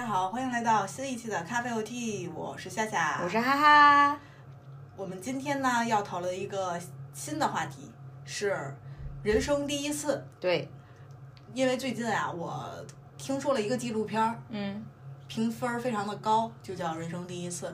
[0.00, 4.18] 家好，欢迎来到新一期的咖啡 OT，我是夏夏，我是哈哈。
[4.96, 6.80] 我们今天呢要讨论一个
[7.12, 7.92] 新的话题，
[8.24, 8.74] 是
[9.22, 10.26] 人生第一次。
[10.40, 10.66] 对，
[11.52, 12.66] 因为最近啊，我
[13.18, 14.82] 听说了一个纪录片儿，嗯
[15.28, 17.66] 评分儿非常的高，就叫《人生第一次》，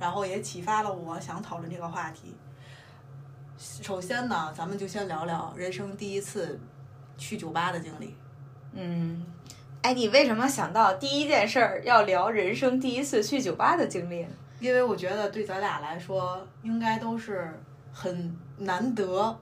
[0.00, 2.34] 然后也启发了我想讨论这个话题。
[3.58, 6.58] 首先呢，咱们就先聊聊人生第一次
[7.18, 8.16] 去酒吧的经历。
[8.72, 9.22] 嗯，
[9.84, 14.30] 哎，你为什么想到第一件事儿要聊人生第一次去酒吧的经历呢？
[14.58, 17.52] 因为我觉得对咱俩来说，应该都是
[17.92, 19.38] 很难得，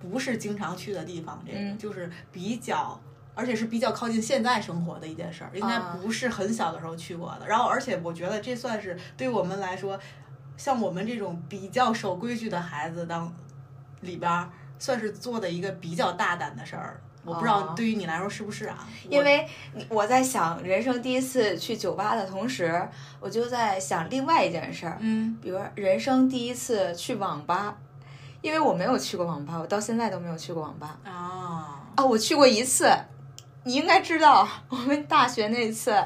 [0.00, 1.40] 不是经常去的地方。
[1.46, 3.00] 这个、嗯就是比较，
[3.36, 7.46] 而且是比较靠近现在生活的一件事儿，应该啊不是很小的时候去过的。
[7.46, 9.96] 然后，而且我觉得这算是对我们来说，
[10.56, 13.32] 像我们这种比较守规矩的孩子当
[14.00, 17.00] 里边儿，算是做的一个比较大胆的事儿。
[17.24, 18.86] 我不知道哦对于你来说是不是啊？
[19.08, 19.46] 因为
[19.88, 22.88] 我在想人生第一次去酒吧的同时，
[23.20, 27.76] 我就在想另外一件事儿，嗯，比如人生第一次去网吧，
[28.40, 32.88] 因为我没有去过网吧，我到现在都没有去过网吧啊，啊，我去过一次。
[33.66, 35.96] 你应该知道，我们大学那次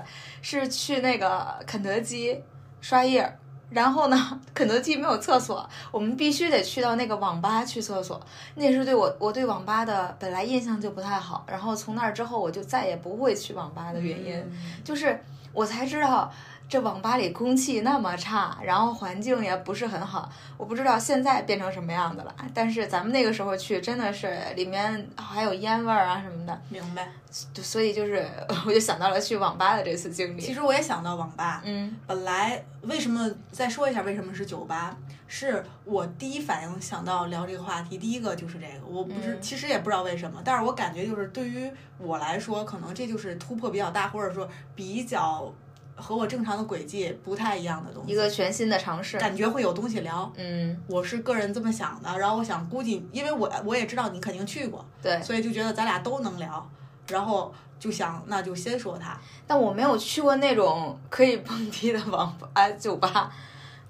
[0.41, 2.41] 是去那个肯德基
[2.81, 3.37] 刷夜儿，
[3.70, 8.20] 然后呢， 肯德基没有厕所，我们必须得去到那个网吧去厕所。
[8.55, 14.52] 那是对我我对网吧的本来印象就不太好，然后从那儿之后我就再也不会去网吧的原因，嗯。
[14.84, 16.33] 就是我才知道
[16.69, 20.30] 这网吧里空气那么差，然后环境也不是很好。
[20.58, 27.08] 我不知道现在变成什么样子了，但是咱们那个时候去真的是里面还有烟味儿啊什么的，明白。
[27.30, 28.27] 所以就是
[28.66, 30.41] 我就想到了去网吧的这次经历。
[30.41, 34.96] 其实我也想到网吧，嗯本来为什么再说一下为什么是酒吧？
[35.27, 45.52] 是我第一反应想到聊这个话题，第一个就是这个，我不是，嗯其实也不知道为什么，但是我感觉就是对于我来说，可能这就是突破比较大，或者说比较
[45.99, 49.19] 和我正常的轨迹不太一样的东西，一个全新的尝试。
[49.19, 50.33] 感觉会有东西聊。
[50.36, 56.70] 嗯，我是个人这么想的，然后我想估计，因为我我也知道你肯定去过，对，所以就觉得咱俩都能聊，
[57.08, 59.19] 然后就想那就先说它。
[59.47, 63.33] 但我没有去过那种可以蹦迪的网吧、啊、酒吧，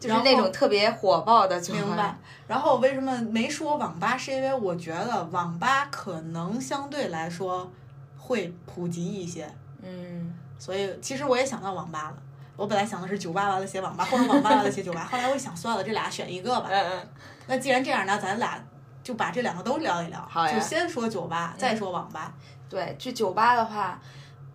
[0.01, 1.81] 就是那种特别火爆的酒吧。
[1.81, 2.19] 明白。
[2.47, 4.17] 然后为什么没说网吧？
[4.17, 7.71] 是因为我觉得网吧可能相对来说
[8.17, 9.47] 会普及一些，
[9.83, 12.17] 嗯，所以其实我也想到网吧了。
[12.57, 15.09] 我本来想的是酒吧完了写网吧，或者网吧完了写酒吧。
[15.11, 16.69] 后来我想，算了，这俩选一个吧。
[16.69, 17.09] 嗯嗯，
[17.47, 18.59] 那既然这样，那咱俩
[19.05, 20.27] 就把这两个都聊一聊。
[20.29, 22.35] 好呀嗯就先说酒吧，再说网吧。
[22.69, 24.01] 对，去酒吧的话，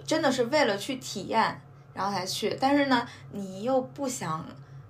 [0.06, 1.62] 真的是为了去体验，
[1.94, 2.58] 然后才去。
[2.60, 4.46] 但是呢，你又不想，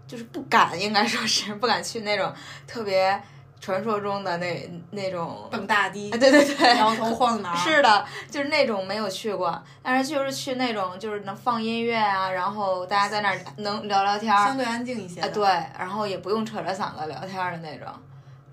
[0.07, 2.33] 就是不敢，应该说是不敢去那种
[2.65, 3.21] 特别
[3.63, 5.47] 传说中的那那种。
[5.49, 7.55] 蹦大迪啊，，对对对， 摇头晃脑。
[7.55, 15.27] 是的，就是那种没有去过，但是就是去那种就是能放音乐啊，然后大家在那儿能聊聊天儿，相对安静一些的。
[15.27, 15.45] 啊，对，
[15.79, 17.87] 然后也不用扯着嗓子聊天儿的那种，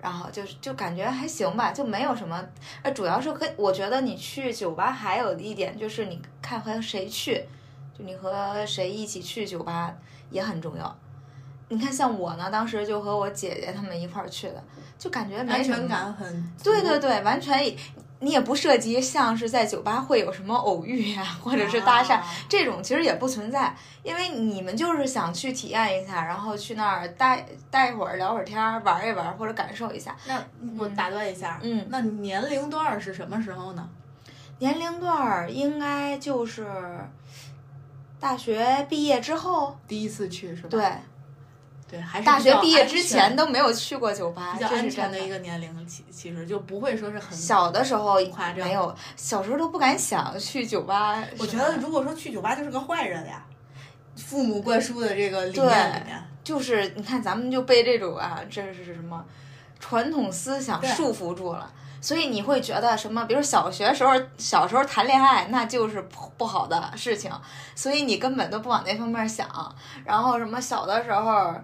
[0.01, 2.41] 然后就是就感觉还行吧，就没有什么，
[2.81, 7.43] 呃，主要是可以，我觉得你去酒吧还有一点就是你看和谁去，
[7.97, 9.93] 就你和谁一起去酒吧
[10.29, 10.97] 也很重要。
[11.67, 14.61] 你看，像我呢，当时就和我姐姐她们一块儿去的，
[15.01, 16.53] 就感觉没安什么全感很。
[16.63, 17.75] 对对对，完全也
[18.19, 30.15] 你也不涉及像是在酒吧会有什么偶遇呀、或者是搭讪、啊这种，其实也不存在，因为你们就是想去体验一下，然后去那儿待待一会儿，聊会儿天儿，玩一玩或者感受一下。
[30.27, 30.39] 那
[30.77, 33.89] 我打断一下，嗯，那年龄段儿是什么时候呢？
[34.59, 36.67] 年龄段儿应该就是
[38.19, 40.69] 大学毕业之后，第一次去是吧？
[40.69, 40.91] 对，
[41.91, 47.37] 对，还是大学毕业之前都没有去过酒吧，比较安全的一个年龄，其其实就不会说是很。
[47.37, 51.21] 小的时候夸张没有，小时候都不敢想去酒吧。
[51.37, 53.43] 我觉得如果说去酒吧就是个坏人呀，
[54.15, 59.25] 父母灌输的这个理念里面，就是你看，咱们就被这种啊，这是什么
[59.77, 61.69] 传统思想束缚住了。
[62.03, 63.23] 所以你会觉得什么？
[63.25, 67.31] 比如小学时候，小时候谈恋爱，那就是不不好的事情，
[67.75, 69.47] 所以你根本都不往那方面想。
[70.03, 71.63] 然后什么小的时候，呃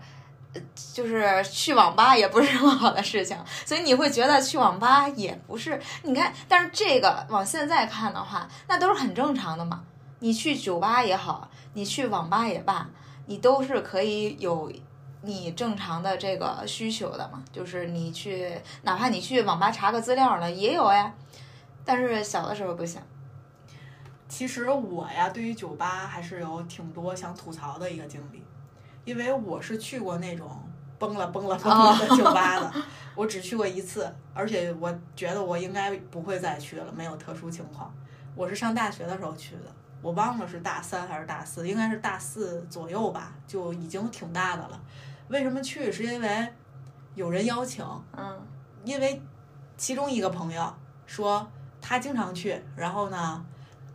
[0.94, 5.80] 就是去网吧也不是什么好的事情，所以你会觉得去网吧也不是。
[6.04, 9.84] 你看，但是这个往现在看的话，那都是很正常的嘛。
[10.20, 12.90] 你去酒吧也好，你去网吧也罢，
[13.28, 14.72] 你都是可以有
[15.22, 21.14] 你正常的这个需求的嘛，就是你去，哪怕你去网吧查个资料呢，也有呀。
[21.86, 23.00] 但是小的时候不行，
[24.28, 28.44] 其实我呀，对于酒吧还是有挺多想吐槽的一个经历，
[29.08, 30.62] 因为我是去过那种
[31.00, 32.74] 崩了崩了崩了的酒吧的，
[33.16, 37.94] 我只去过一次，而且我觉得我应该不会再去了，没有特殊情况。
[38.36, 44.78] 我是上大学的时候去的，我忘了是大三还是大四，应该是大四左右吧，就已经挺大的了。
[45.30, 45.90] 为什么去？
[45.90, 46.46] 是因为
[47.16, 48.46] 有人邀请，嗯
[48.84, 49.22] 因为
[49.78, 50.74] 其中一个朋友
[51.06, 51.50] 说
[51.80, 53.46] 他经常去，然后呢，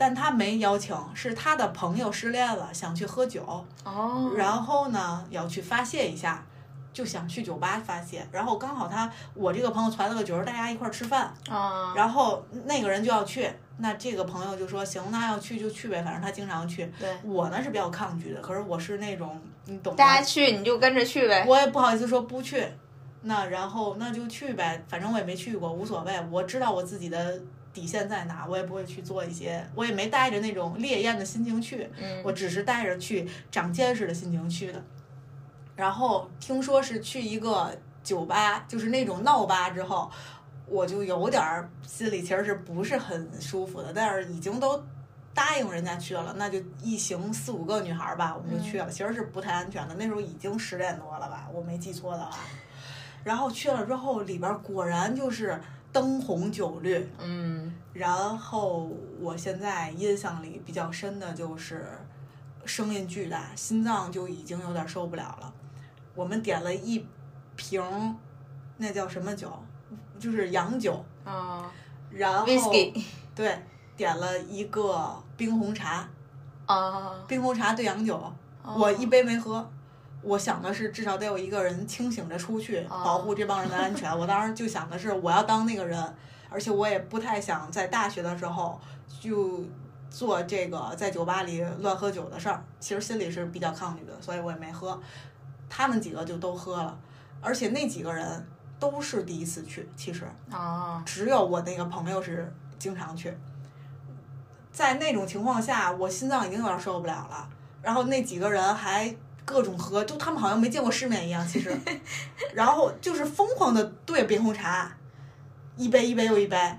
[0.02, 6.44] 但他没邀请，是他的朋友失恋了，想去喝酒，哦，然后呢要去发泄一下，
[6.92, 8.26] 就想去酒吧发泄。
[8.32, 16.92] 然后刚好他我这个朋友传了个局儿，大家一块儿吃饭，啊，然后那个人就要去，那这个朋友就说行，那要去就去呗，反正他经常去。
[16.98, 21.44] 对，我呢是比较抗拒的，可是我是那种你懂大家，去你就跟着去呗。
[21.46, 22.66] 我也不好意思说不去。
[23.22, 26.12] 那然后那就去呗，反正我也没去过，无所谓。
[26.28, 27.40] 我知道我自己的
[27.72, 34.82] 底线在哪，我也不会去做一些，我也没带着那种烈焰的心情去，嗯我只是带着去长见识的心情去的。
[35.74, 40.10] 然后听说是去一个酒吧，就是那种闹吧之后，
[40.66, 44.84] 我就有点儿心里其实是不是很舒服的，但是已经都
[45.34, 48.90] 答应人家去了，那就一行四五个女孩儿吧，我们就去了。
[48.90, 52.38] 其实是不太安全的，那时候已经十点多了吧，我没记错的话。
[53.24, 55.58] 然后去了之后，里边儿果然就是
[55.92, 58.90] 灯红酒绿，嗯然后
[59.20, 61.86] 我现在印象里比较深的就是
[62.64, 65.52] 声音巨大，心脏就已经有点受不了了。
[66.14, 67.06] 我们点了一
[67.54, 67.82] 瓶，
[68.78, 69.52] 那叫什么酒？
[70.18, 71.70] 就是洋酒，啊
[72.10, 73.02] 然后，whisky
[73.34, 73.58] 对，
[73.96, 76.08] 点了一个冰红茶，
[76.66, 78.16] 啊，冰红茶兑洋酒，
[78.62, 79.68] 哦我一杯没喝。
[80.22, 84.16] 我想的是，至少得有一个人清醒着出去，哦保护这帮人的安全。
[84.16, 86.14] 我当时就想的是，我要当那个人，
[86.48, 88.80] 而且我也不太想在大学的时候
[89.20, 89.64] 就
[90.08, 92.62] 做这个在酒吧里乱喝酒的事儿。
[92.78, 95.00] 其实心里是比较抗拒的，所以我也没喝。
[95.68, 96.98] 他们几个就都喝了，
[97.40, 98.46] 而且那几个人
[98.78, 103.36] 都是第一次去，其实啊，只有我那个朋友是经常去。
[104.70, 107.48] 在那种情况下，我心脏已经有点受不了了。
[107.82, 111.76] 然后那几个人还各种喝，就他们好像没见过世面一样，其实。
[112.54, 114.90] 然后就是疯狂的兑冰红茶，
[115.76, 116.78] 一杯一杯又一杯，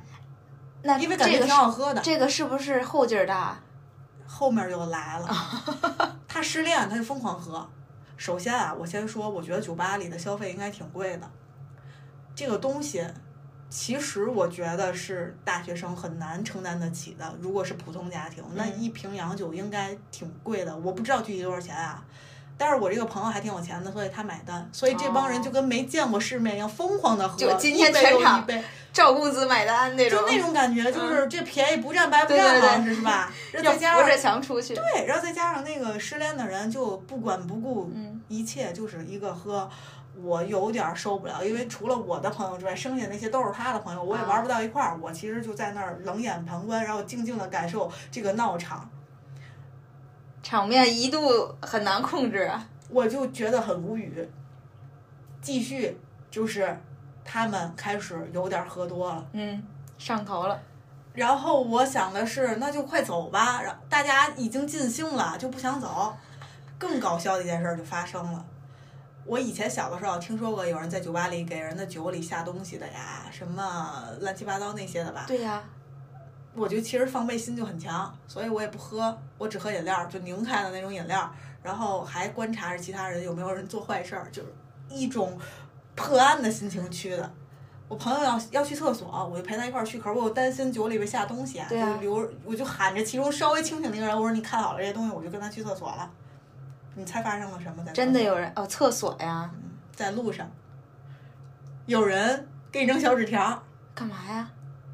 [0.83, 2.01] 那因为感觉这个挺好喝的。
[2.01, 3.59] 这个是不是后劲儿大？
[4.25, 5.27] 后面就来了，
[6.27, 7.67] 他失恋，他就疯狂喝。
[8.17, 11.29] 首先啊，我先说，我觉得酒吧里的消费应该挺贵的。
[12.33, 13.05] 这个东西，
[13.69, 17.35] 其实我觉得是大学生很难承担得起的。
[17.39, 22.03] 如果是普通家庭，那嗯一瓶洋酒应该挺贵的，我不知道具体多少钱啊。
[22.57, 33.31] 但是我这个朋友还挺有钱的，所以他买单，所以这帮人就跟没见过世面一样，疯狂的喝，就今天一杯又一全场杯，赵公子买单那种就，那种感觉，就是这便宜不占白不占，好像是是吧？
[33.53, 33.99] 要再加上。
[34.75, 39.69] 对，然后再加上那个失恋的人就不管不顾嗯一切，就是一个喝。
[40.21, 44.95] 我有点儿受不了，因为除了我的朋友之外，剩下那些都是他的朋友，我也玩不到一块儿。
[45.01, 48.87] 我其实就在那儿冷眼旁观，然后静静的感受这个闹场，
[50.43, 52.67] 场面一度很难控制啊。
[52.89, 54.29] 我就觉得很无语。
[55.41, 55.97] 继续
[56.29, 56.79] 就是
[57.25, 59.63] 他们开始有点儿喝多了，嗯，
[59.97, 60.61] 上头了。
[61.13, 63.61] 然后我想的是，那就快走吧。
[63.61, 66.15] 然后大家已经尽兴了，就不想走。
[66.77, 68.45] 更搞笑的一件事儿就发生了。
[69.25, 75.25] 我以前小的时候听说过有人在酒吧里给人的酒里下东西的呀，什么乱七八糟那些的吧。
[75.27, 75.63] 对呀、
[76.55, 84.53] 我就其实防备心就很强，所以我也不喝，我只喝饮料，就拧开的那种饮料，然后还观察着其他人有没有人做坏事儿，就是
[84.89, 85.37] 一种
[85.95, 87.31] 破案的心情去的。
[87.87, 96.09] 我朋友要要去厕所，我就陪他一块儿去，可是我又担心酒里边下东西啊，对啊就留我就喊着其中稍微清醒的一个人，我说你看好了这些东西，我就跟他去厕所了。
[96.95, 97.83] 你猜发生了什么？
[97.83, 99.49] 在真的有人哦，厕所呀？
[99.95, 100.49] 在路上，
[101.85, 103.61] 有人给你扔小纸条，
[103.93, 104.49] 干嘛呀？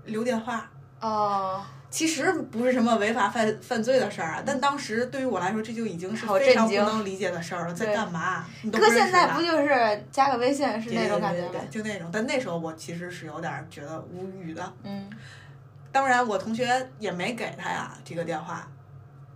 [0.06, 0.70] 留电话，
[1.02, 7.74] 哦，其实不是什么违法犯犯罪的事儿啊，但当时对于我来说，这就已经是好非常不能理解的事儿了。
[7.74, 8.46] 在干嘛？
[8.62, 11.70] 你都搁不认识他现在不就是加个微信是对那种感觉吗对对对？
[11.70, 12.10] 就那种。
[12.12, 14.74] 但那时候我其实是有点儿觉得无语的。
[14.84, 15.10] 嗯，
[15.92, 18.68] 当然，我同学也没给他呀这个电话，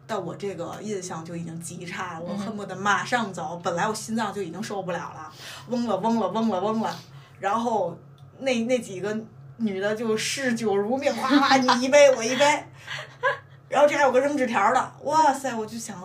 [0.06, 3.60] 但我这个印象就已经极差了，我嗯恨不得马上走。
[3.64, 5.32] 本来我心脏就已经受不了了，
[5.70, 6.94] 嗡了嗡了嗡了嗡了，
[7.40, 7.98] 然后
[8.40, 9.18] 那那几个
[9.58, 12.64] 女的就嗜酒如命，哗哗你一杯我一杯，
[13.70, 15.54] 然后这还有个扔纸条的，哇塞！
[15.56, 15.98] 我就想，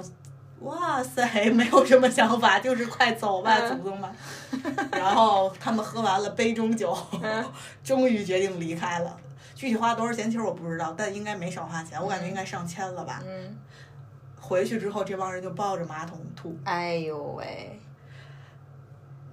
[0.61, 4.11] 哇塞，没有什么想法，就是快走吧，嗯祖宗们。
[4.93, 6.97] 然后他们喝完了杯中酒，
[7.85, 9.17] 终于决定离开了。
[9.55, 13.21] 具体花多少钱，其实我不知道，但应该没少花钱，我感觉应该上千了吧。
[13.27, 13.57] 嗯，
[14.41, 17.81] 回去之后，这帮人就抱着马桶吐，哎呦喂，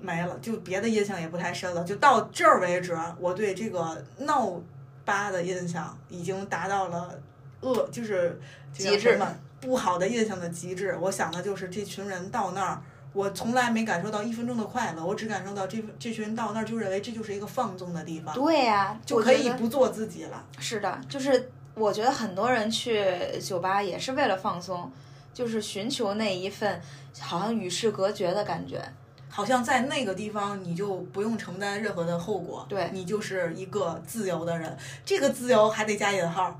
[0.06, 1.84] 没了，就别的印象也不太深了。
[1.84, 4.62] 就到这儿为止，我对这个闹
[5.04, 7.20] 吧的印象已经达到了
[7.62, 8.40] 恶，就是
[8.72, 10.96] 极致嘛不好的印象的极致。
[11.02, 12.82] 我想的就是这群人到那儿。
[13.14, 20.46] 我从来没感受到一分钟的快乐，我只感受到这这群人到那儿就认为这就是一个放纵的地方，对呀、就可以不做自己了。
[20.60, 23.06] 是的，就是我觉得很多人去
[23.40, 24.92] 酒吧也是为了放松，
[25.34, 26.82] 就是寻求那一份
[27.22, 28.84] 好像与世隔绝的感觉。
[29.30, 34.78] 好像在那个地方你就不用承担任何的后果，对你就是一个自由的人。
[35.04, 36.60] 这个自由还得加引号，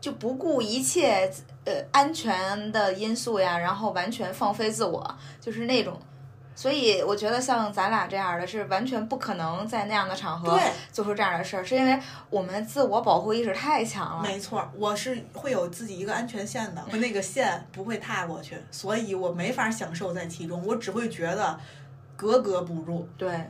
[0.00, 1.30] 就不顾一切
[1.64, 6.00] 呃安全的因素呀，然后完全放飞自我，就是那种。
[6.58, 11.96] 所以我觉得像咱俩这样的是完全不可能在那样的场合对，做出这样的事儿，是因为
[12.30, 14.24] 我们自我保护意识太强了。
[14.24, 21.56] 没错，我是会有自己一个安全线的，我那个线不会踏过去，所以我没法享受在其中，我只会觉得
[22.16, 23.08] 格格不入。
[23.16, 23.48] 对，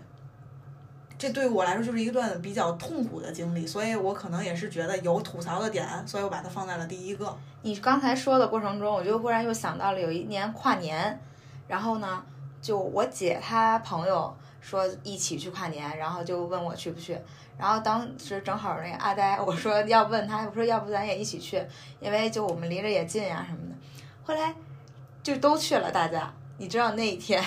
[1.17, 7.35] 这对我来说就是一段比较痛苦的经历，所以我可能也是觉得有吐槽的点，所以我把它放在了第一个。
[7.63, 11.19] 你刚才说的过程中，我就忽然又想到了有一年跨年，
[11.67, 12.23] 然后呢，
[12.61, 17.19] 就我姐她朋友说一起去跨年，然后就问我去不去，
[17.57, 21.65] 然后当时正好那个阿呆，我说要问他，我说要不咱也一起去，
[22.01, 23.75] 因为就我们离着也近呀、什么的，
[24.25, 24.55] 后来
[25.23, 27.43] 就都去了，大家，你知道那一天。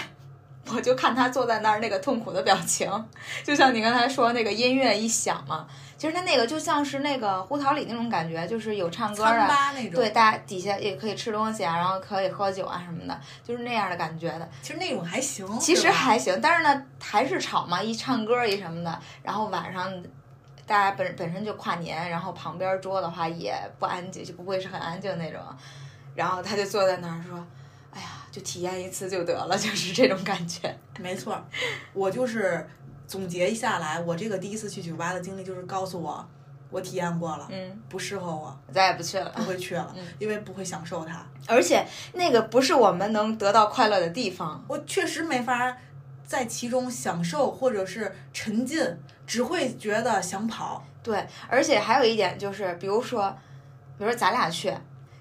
[0.70, 2.90] 我就看他坐在那儿那个痛苦的表情，
[3.44, 14.48] 就像你刚才说那个音乐一响嘛，其实他那个就像是那个胡桃里那种感觉，就是有唱歌餐啊，吧那种，对，，大家底下也可以吃东西啊，然后可以喝酒啊什么的，就是那样的感觉的。
[14.62, 19.92] 其实那种还行，其实还行，但是呢，还是吵嘛，一唱歌一什么的，然后晚上
[20.68, 25.42] 大家本本身就跨年，然后旁边桌的话也不安静，就不会是很安静那种。
[26.14, 27.46] 然后他就坐在那儿说：“哎呀，
[28.32, 30.76] 就体验一次就得了，就是这种感觉。
[31.00, 31.40] 没错，
[31.94, 32.66] 我就是
[33.06, 36.26] 总结一下来，我这个第一次去酒吧的经历就是告诉我，
[36.70, 39.30] 我体验过了，嗯，不适合我，再也不去了。
[39.36, 41.26] 不会去了嗯，因为不会享受它。
[41.46, 44.64] 而且那个不是我们能得到快乐的地方。
[44.68, 45.76] 我确实没法
[46.26, 48.98] 在其中享受或者是沉浸，
[49.28, 50.86] 只会觉得想跑。
[51.04, 53.30] 对，而且还有一点就是，比如说，
[53.98, 54.70] 比如说咱俩去，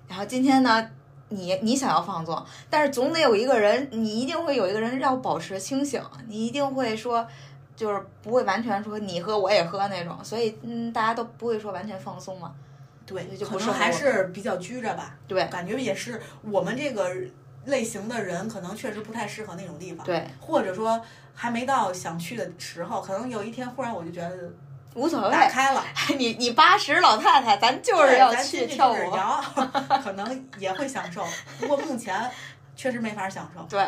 [0.07, 0.89] 然后今天呢，
[1.31, 7.27] 你你想要放纵，但是总得有一个人，你一定会有一个人要保持清醒，你一定会说，
[7.75, 12.55] 就是不会完全说你喝我也喝那种，所以嗯，大家都不会说完全放松嘛。
[13.07, 15.17] 对就，可能还是比较拘着吧。
[15.27, 17.11] 对感觉也是我们这个
[17.65, 20.07] 类型的人，可能确实不太适合那种地方。
[20.07, 21.01] 对，或者说
[21.35, 24.53] 还没到想去的时候，可能有一天忽然我就觉得
[24.95, 25.31] 无所谓。
[25.31, 25.85] 打开了，
[26.19, 29.17] 你你八十老太太，咱就是要咱去去跳舞。
[29.17, 29.43] 摇，
[30.03, 31.25] 可能也会享受。
[31.59, 32.31] 不过目前
[32.75, 33.87] 确实没法享受，对，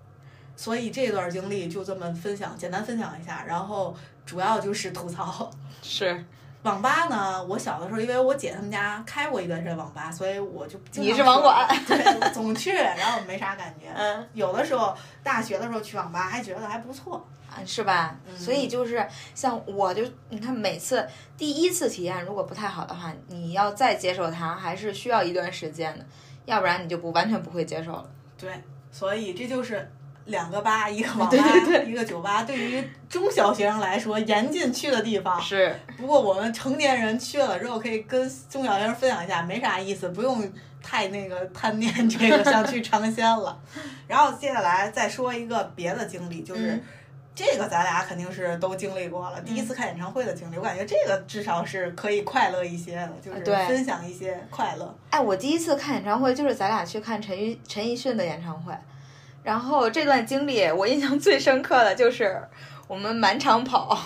[0.56, 5.50] 所以这段经历就这么分享，简单分享一下，然后主要就是吐槽。
[5.82, 6.24] 是
[6.62, 13.86] 网吧呢，我小的时候，因为我姐他们家开过一段时间网吧，所以我就经你是网管，对，总去，然后没啥感觉。
[13.94, 14.26] 嗯。
[14.34, 18.16] 有的时候大学的时候去网吧还觉得还不错，啊，是吧？
[18.28, 26.04] 嗯所以就是像我就你看，每次第一次体验如果不太好的话，你要再接受它，还是需要一段时间的，
[26.44, 28.10] 要不然你就不完全不会接受了。
[28.36, 29.90] 对，所以这就是
[30.28, 32.42] 两个吧，一个网吧，对对对一个酒吧。
[32.44, 35.38] 对于中小学生来说，严禁去的地方。
[35.40, 40.50] 是，不过我们成年人去了之后，可以跟中小学生分享一下，没啥意思，不用
[40.82, 43.58] 太那个贪念 这个想去尝鲜了。
[44.06, 46.72] 然后接下来再说一个别的经历，就是。
[46.72, 46.82] 嗯
[47.38, 54.92] 这个咱俩肯定是都经历过了，第一次看演唱会的经历，我感觉这个至少是可以快乐一些的，就是对分享一些快乐。
[55.10, 58.72] 哎，我第一次看演唱会就是咱俩去看陈奕陈奕迅的演唱会，
[59.48, 62.38] 然后这段经历我印象最深刻的就是
[62.86, 63.98] 我们满场跑，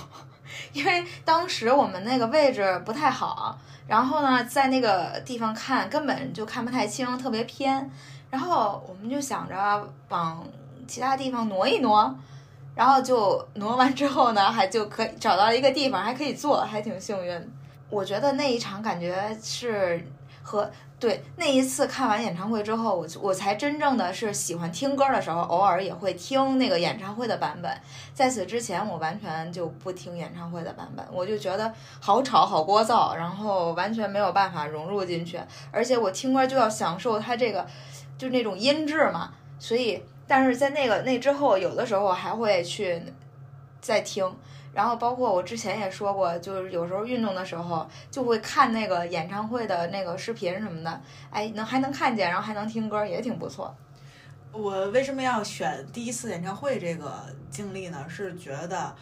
[0.73, 3.59] 因为当时我们那个位置不太好，
[3.89, 7.91] 然后呢在那个地方看根本就看不太清，特别偏，
[8.31, 10.47] 然后我们就想着往
[10.87, 12.17] 其他地方挪一挪。
[12.77, 17.51] 然后就挪完之后呢，还就可以找到一个地方，还可以坐，还挺幸运。
[17.91, 20.01] 我觉得那一场感觉是
[20.53, 27.75] 和对那一次看完演唱会之后，我我才真正的是喜欢听歌的时候，偶尔也会听那个演唱会的版本。
[28.13, 35.41] 在此之前，我完全就不听演唱会的版本，我就觉得好吵、好聒噪，然后完全没有办法融入进去。
[35.71, 37.67] 而且我听歌就要享受它这个，
[38.19, 40.03] 就那种音质嘛，所以。
[40.25, 43.03] 但是在那个那之后，有的时候还会去
[43.81, 44.25] 再听，
[44.73, 53.75] 然后包括我之前也说过，就是有时候运动的时候就会看那个演唱会的那个视频什么的，哎，能还能看见，然后还能听歌，也挺不错。
[54.53, 57.13] 我为什么要选第一次演唱会这个
[57.51, 58.05] 经历呢？
[58.09, 58.95] 是觉得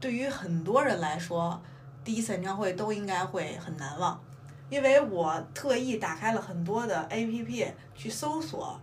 [0.00, 1.60] 对于很多人来说，
[2.02, 4.20] 第一次演唱会都应该会很难忘。
[4.68, 8.80] 因为我特意打开了很多的 APP 去搜索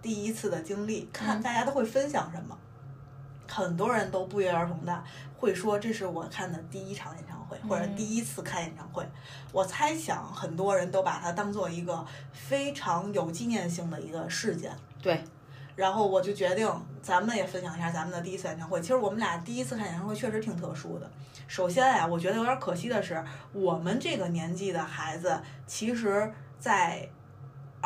[0.00, 2.56] 第一次的经历，看嗯大家都会分享什么。
[3.48, 5.04] 很多人都不约而同的
[5.38, 9.06] 会说这是我看的第一场演唱会，或者嗯第一次看演唱会。
[9.52, 14.70] 我猜想很多人都把它当做一个非常有纪念性的一个事件。
[15.00, 15.22] 对，
[15.74, 16.68] 然后我就决定，
[17.00, 18.80] 咱们也分享一下咱们的第一次演唱会。
[18.80, 21.10] 其实我们俩第一次看演唱会确实挺特殊的。
[21.46, 23.22] 首先呀、我觉得有点可惜的是，
[23.52, 27.08] 我们这个年纪的孩子，其实，在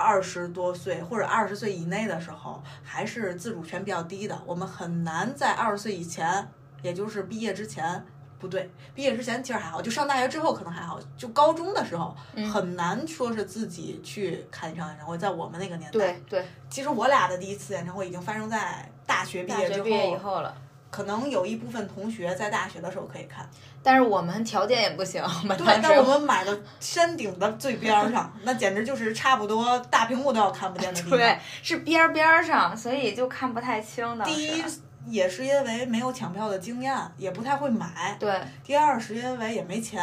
[0.01, 4.41] 二十多岁或者二十岁以内的时候，还是自主权比较低的。
[4.47, 6.49] 我们很难在二十岁以前，
[6.83, 8.05] 也就是毕业之前。
[8.39, 15.19] 不对，毕业之前其实还好，就上大学之后可能还好，就高中的时候、嗯很难说是自己去看一场演唱会。
[15.19, 20.57] 在我们那个年代，对对，其实我俩的第一次演唱会已经发生在大学毕业之后，大学毕业以后了。
[20.91, 23.49] 可能有一部分同学在大学的时候可以看，
[23.83, 25.23] 但是我们条件也不行，
[25.57, 31.17] 对，但我们买的山顶的最边儿上，那简直就是差不多大屏幕都要看不见的地方。
[31.19, 34.25] 对是边儿边儿上，所以就看不太清的。
[34.25, 34.65] 第一
[35.07, 38.35] 也是因为没有抢票的经验，也不太会买；对。
[38.63, 39.99] 第二是因为也没钱；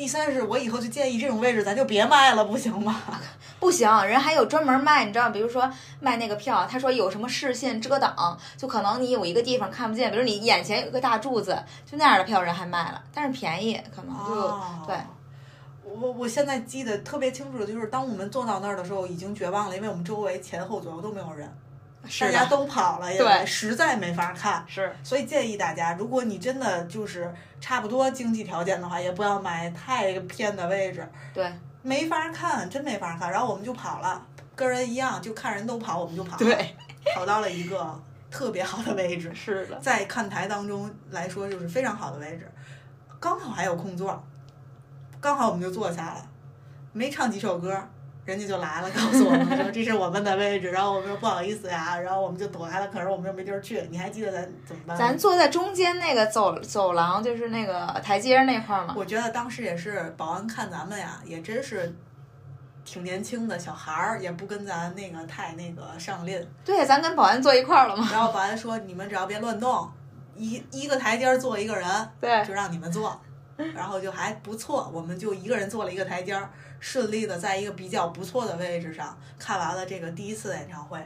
[0.00, 3.02] 第三是我以后就建议这种位置咱就别卖了，不行吗？
[3.60, 14.96] 不行，人还有专门卖，你知道，比如说卖那个票，他说有什么视线遮挡，就可能你有一个地方看不见，比如你眼前有个大柱子，就那样的票人还卖了，但是便宜，可能就、哦对。
[15.84, 21.46] 我我现在记得特别清楚的就是，当我们坐到那儿的时候，已经绝望了，因为我们周围前后左右都没有人，
[22.02, 24.64] 大家都跑了，也对实在没法看。
[24.66, 31.52] 是所以建议大家，如果你真的就是差不多经济条件的话，也不要买太偏的位置，对
[31.82, 33.30] 没法看，真没法看。
[33.30, 34.26] 然后我们就跑了，
[34.56, 36.76] 跟人一样，就看人都跑，我们就跑了，对
[37.14, 42.50] 跑到了一个特别好的位置，是的，在看台当中来说就是非常好的位置，
[43.20, 44.22] 刚好还有空座，
[45.20, 46.26] 刚好我们就坐下了，
[46.92, 47.86] 没唱几首歌。
[48.24, 53.82] 人家就来了，告诉我们说这是我们的位置，然后我们说不好意思呀，然后我们就躲开了，可是我们又没地儿去。
[53.90, 54.96] 你还记得咱怎么办？
[54.96, 58.94] 咱坐在中间那个走走廊，就是那个台阶那块儿嘛。
[58.96, 61.92] 我觉得当时也是保安看咱们呀，也真是
[62.84, 66.46] 挺年轻的小孩儿，也不跟咱那个太那个上拎。
[66.64, 68.08] 对，咱跟保安坐一块儿了嘛。
[68.12, 69.90] 然后保安说：“你们只要别乱动，
[70.36, 71.88] 一一个台阶儿坐一个人，
[72.20, 73.20] 对就让你们坐。”
[73.74, 76.48] 然后就还不错，我们就一个人坐了一个台阶儿，
[76.80, 80.98] 顺利的在一个比较不错的位置上看完了这个第一次的演唱会。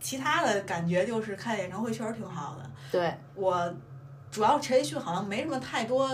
[0.00, 2.70] 其他的感觉就是看演唱会确实挺好的。
[2.90, 3.74] 对，我
[4.30, 6.08] 主要陈奕迅好像没什么太多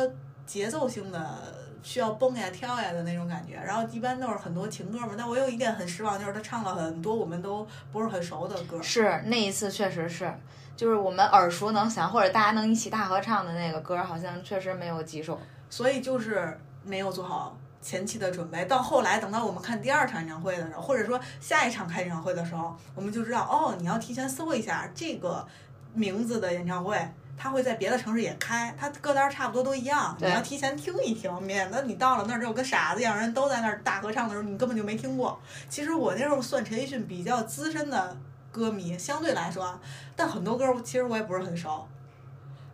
[0.47, 5.11] 节奏性的需要蹦呀跳呀的那种感觉，然后一般都是很多情歌嘛。
[5.19, 8.81] 但我有一点很失望，就是他唱了很多我们都不是很熟的歌。
[8.83, 10.33] 是那一次确实是，
[10.75, 15.39] 就是我们耳熟能详或者大家能一起大合唱的那个歌，好像确实没有几首。
[15.69, 18.65] 所以就是没有做好前期的准备。
[18.65, 25.47] 到后来等到我们看第二场演唱会的时候，或者说下一场开演唱会的时候，我们就知道哦，你要提前搜一下这个
[25.93, 26.99] 名字的演唱会。
[27.37, 35.37] 它会在别的城市也开，它歌单差不多都一样，你要提前听一听，免得你到了那儿之后跟傻子一样，人都在那儿大合唱的时候，你根本就没听过。
[35.69, 38.17] 其实我那时候算陈奕迅比较资深的
[38.53, 39.81] 歌迷，相对来说，啊，
[40.15, 41.85] 但很多歌其实我也不是很熟。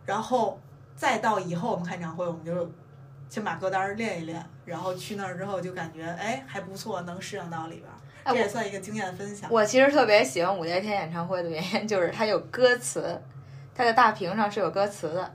[0.05, 0.59] 然后
[0.95, 2.71] 再到以后我们看演唱会，我们就
[3.31, 9.49] 先把歌单儿练一练，然后去那儿之后就感觉哎还不错，能适应到里边儿，哎这也算一个经验分享。
[9.49, 13.21] 我其实特别喜欢五月天演唱会的原因就是它有歌词，
[13.73, 15.33] 它的大屏上是有歌词的。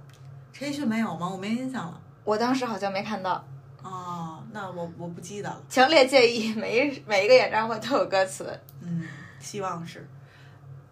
[0.53, 1.27] 陈奕迅没有吗？
[1.27, 1.99] 我没印象了。
[2.23, 3.43] 我当时好像没看到，
[3.83, 5.63] 哦，那我我不记得了。
[5.71, 8.61] 强烈建议每一每一个演唱会都有歌词。
[8.83, 9.09] 嗯，
[9.41, 10.07] 希望是。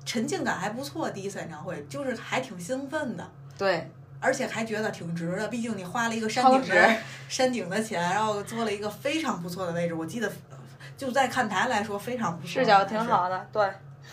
[0.06, 3.90] 沉浸感还不错，第一次演唱会就是还挺兴奋的，对，
[4.24, 5.46] 而且还觉得挺值的。
[5.48, 6.96] 毕竟你花了一个山顶的
[7.28, 9.92] 山顶的钱，然后坐了一个非常不错的位置。
[9.92, 10.32] 我记得
[10.96, 13.68] 就在看台来说非常不错，视角挺好的，对，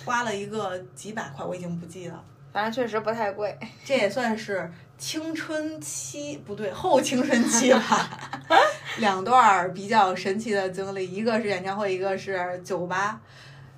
[0.05, 2.23] 花了一个几百块，我已经不记得了。
[2.51, 3.57] 反正确实不太贵。
[3.85, 8.09] 这也算是青春期不对后青春期吧，
[8.99, 13.21] 两段儿比较神奇的经历，一个是演唱会，一个是酒吧。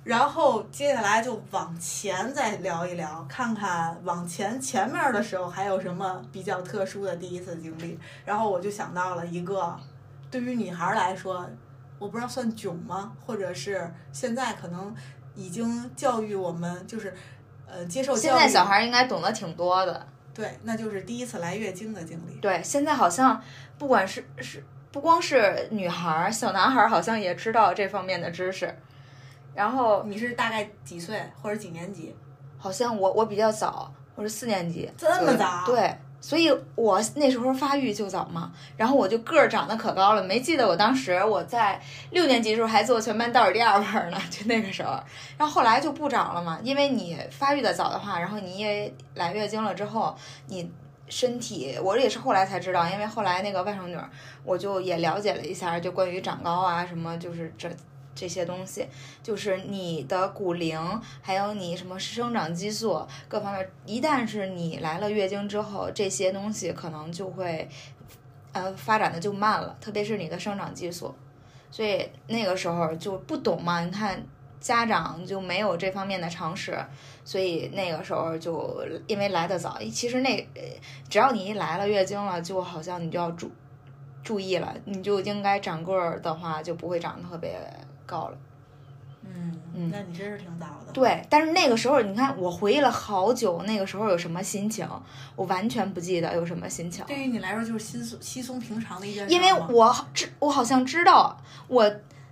[0.04, 7.98] 然后接下来就往前再聊一聊，看看往前前面的时候还有什么比较特殊的第一次经历。
[8.24, 9.74] 然后我就想到了一个，
[10.30, 11.48] 对于女孩儿来说，
[11.98, 13.12] 我不知道算囧吗？
[13.24, 14.94] 或者是现在可能
[15.34, 17.14] 已经教育我们，就是
[17.66, 18.22] 呃接受教育。
[18.22, 20.06] 现在小孩儿应该懂得挺多的。
[20.34, 22.34] 对，那就是第一次来月经的经历。
[22.40, 23.42] 对，现在好像
[23.78, 24.62] 不管是是
[24.92, 28.76] 不光是女孩儿，小男孩儿好像也知道这方面的知识。
[29.54, 32.14] 然后你是大概几岁或者几年级？
[32.58, 40.22] 好像我我比较早，我是四年级，这么早对，所以我那时候发育就早嘛，然后我就个儿长得可高了。
[40.24, 41.78] 没记得我当时我在
[42.10, 44.98] 六年级的时候还坐全班倒数第二位呢，就那个时候。
[45.36, 50.72] 然后后来就不长了嘛，因为你发育的早的话，然后你也来月经了之后，你
[51.10, 54.08] 身体我也是后来才知道，因为后来那个外甥女儿，
[54.42, 57.68] 我就也了解了一下，就关于长高啊什么，就是这。
[58.14, 58.86] 这些东西
[59.22, 60.78] 就是你的骨龄，
[61.20, 67.68] 还有你什么生长激素各方面，一旦是你来了月经之后，这些东西可能就会，
[68.52, 71.14] 呃，发展的就慢了，特别是你的生长激素。
[71.70, 74.24] 所以那个时候就不懂嘛，你看
[74.60, 76.78] 家长就没有这方面的常识，
[77.24, 80.48] 所以那个时候就因为来的早，其实那
[81.10, 83.50] 只要你一来了月经了，就好像你就要注
[84.22, 87.58] 注意了，你就应该长个儿的话就不会长得特别。
[88.06, 88.38] 高了，
[89.22, 90.92] 嗯嗯，那你真是挺早的。
[90.92, 94.88] 对，但是那个时候，你看我回忆了好久，那个时候有什么心情，
[95.34, 97.04] 我完全不记得有什么心情。
[97.06, 99.34] 对于你来说，就是稀松稀松平常的一件事。
[99.34, 101.36] 因为我知，我好像知道
[101.66, 101.90] 我，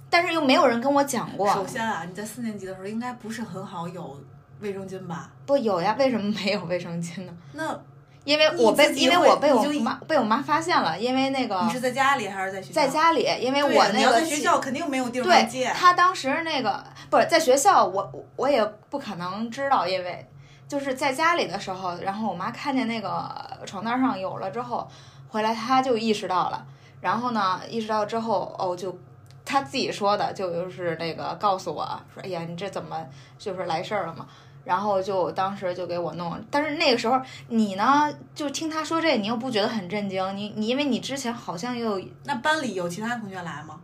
[0.08, 1.52] 但是又没有人跟我讲过。
[1.52, 4.20] 首先啊，你在四年级的时候应该不是很好有
[4.60, 5.32] 卫生巾吧？
[5.46, 7.32] 不有呀，为什么没有卫生巾呢？
[7.52, 7.80] 那。
[8.24, 12.74] 因为我被因为我被我妈被我妈发现了，因为那个你是在家里还是在学校？
[12.74, 15.66] 在家里，因为我那个在学校肯定没有地方借。
[15.66, 20.28] 他当时那个不是在学校，我我也不可能知道，因为
[20.68, 23.28] 就是在家里的时候，然后我妈看见那个
[23.66, 24.88] 床单上有了之后，
[25.28, 26.64] 回来她就意识到了，
[27.00, 28.96] 然后呢意识到之后哦，就
[29.44, 33.04] 他自己说的，就是那个告诉我说，哎呀，你这怎么
[33.36, 34.28] 就是来事儿了嘛？
[34.64, 40.36] 然后就当时就给我弄，但是那个时候你呢，就听他说这，你又不觉得很震惊？
[40.36, 43.80] 你你因为你之前好像又那班里有其他同学来吗？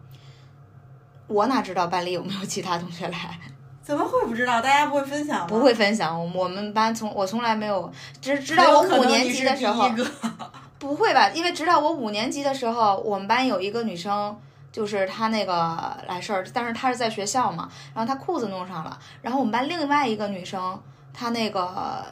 [1.27, 3.39] 我哪知道班里有没有其他同学来？
[3.83, 4.61] 怎么会不知道？
[4.61, 5.47] 大家不会分享吗？
[5.49, 9.91] 不会分享，我们班从我从来没有，只直到我五年级的时候，
[10.79, 11.31] 不会吧？
[11.31, 14.39] 因为直到我五年级的时候，我们班有一个女生。
[14.71, 20.81] 就是他那个来事儿，但是他是在学校嘛，然后他裤子弄上了，然后我们班另外一个女生，
[21.13, 22.05] 她那个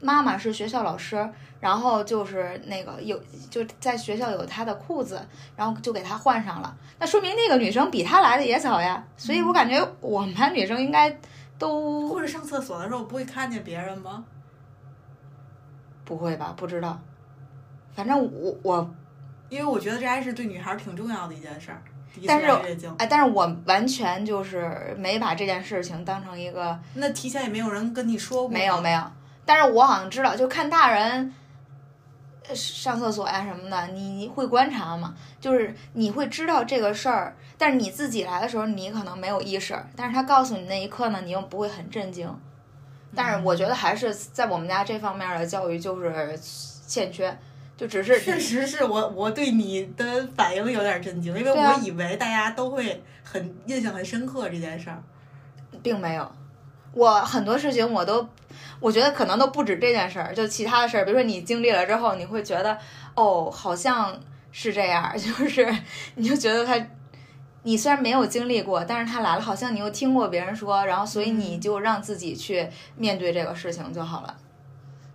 [0.00, 5.20] 妈妈是学校老师，然后就是那个有就在学校有她的裤子，
[5.54, 11.16] 然后就给她换上了，那说明那个女生比她来的也早呀，所以我感觉我们班女生应该
[11.58, 14.24] 都或者上厕所的时候不会看见别人吗？
[16.04, 16.54] 不会吧？
[16.56, 16.98] 不知道，
[17.94, 18.90] 反正我我。
[19.52, 21.82] 因为我觉得这还是对女孩挺重要的一件事儿，
[22.26, 22.46] 但是
[22.96, 26.80] 哎，但是我完全就是没把这件事情当成一个。
[26.94, 28.48] 那提前也没有人跟你说过。
[28.48, 29.02] 没有没有，
[29.44, 31.34] 但是我好像知道，就看大人
[32.54, 35.14] 上厕所呀什么的，你会观察嘛？
[35.38, 42.34] 就是你会知道这个事儿，但是你自己来的时候，你可能没有意识，但是他告诉你那一刻呢，你又不会很震惊。
[43.14, 46.40] 但是我觉得还是在我们家这方面的教育就是
[46.86, 47.38] 欠缺。
[47.76, 55.02] 就只是，确实是我我对你的反应有点震惊，因为我以为大家都会很印象很深刻这件事儿，
[55.82, 56.30] 并没有。
[56.92, 58.28] 我很多事情我都，
[58.78, 62.76] 我觉得可能都不止这件事儿，就其他的事儿，比如说你经历了之后，你会觉得
[63.14, 64.20] 哦，好像
[64.52, 65.74] 是这样， 就是
[66.16, 66.78] 你就觉得他，
[67.62, 74.36] 你虽然没有经历过，但是他来了，好像你又听过别人说，然后所以你就让自己去面对这个事情就好了。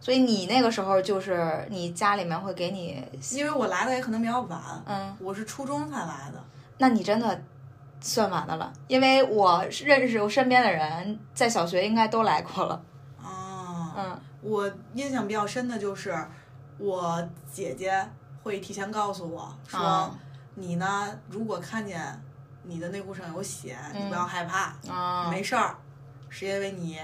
[0.07, 6.41] 所以你那个时候就是你家里面会给你，因为我来的也可能比较晚，嗯，我是初中才来的，
[6.77, 7.43] 那你真的
[7.99, 12.81] 算晚的了，因为我认识我身边的人在小学应该都来过了，
[13.21, 16.17] 哦，嗯，我印象比较深的就是
[16.77, 18.09] 我姐姐
[18.43, 20.09] 会提前告诉我说，
[20.55, 22.01] 你呢如果看见
[22.63, 25.75] 你的内裤上有血，你不要害怕，啊，没事儿，
[26.29, 26.97] 是因为你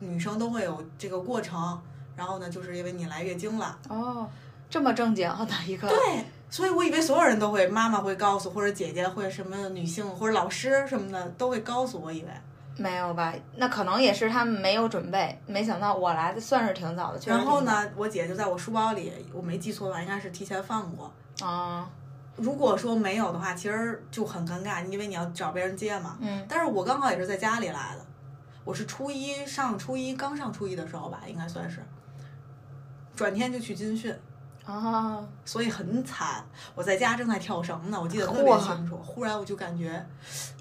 [0.00, 1.80] 女生都会有这个过程。
[2.18, 4.28] 然后呢，就是因为你来月经了哦，
[4.68, 12.28] 这么正经的一个对，所以我以为所有人都会，妈妈会告诉，或者姐姐或者什么女性或者老师什么的都会告诉我，以为
[12.76, 13.32] 没有吧？
[13.54, 17.20] 那可能也是他们没有准备，没想到我来的算是挺早的。
[17.24, 21.88] 然后呢，我姐就在我书包里，我没记错的话，应该是提前放过啊。
[22.36, 26.18] 如果说没有的话，其实就很尴尬，因为你要找别人借嘛。
[26.20, 26.44] 嗯。
[26.48, 28.04] 但是我刚好也是在家里来的，
[28.64, 31.80] 我是初一上初一刚上初一的时候吧，应该算是。
[33.18, 34.14] 转天就去军训，
[34.64, 36.44] 啊，所以很惨。
[36.76, 38.96] 我在家正在跳绳呢，我记得特别清楚。
[38.98, 40.06] 忽然我就感觉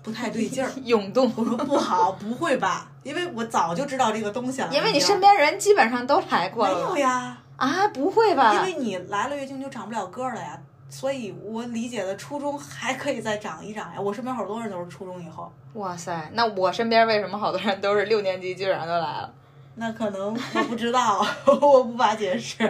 [0.02, 1.32] 不太对劲儿， 涌动。
[1.38, 2.90] 我说不好，不会吧？
[3.04, 4.70] 因为我早就知道这个东西了。
[4.74, 6.74] 因为你身边人基本上都来过了。
[6.74, 7.38] 没有呀。
[7.58, 8.56] 啊，不会吧？
[8.56, 14.02] 因为你来了月经就长不了个儿了呀，所以我理解的初中还可以再长一长呀。
[14.02, 15.54] 我身边好多人都是初中以后。
[15.74, 19.32] 哇塞，那我身边为什么好多人都是六年级基本上都来了？
[19.78, 21.26] 那可能我不知道，
[21.62, 22.70] 我无法解释。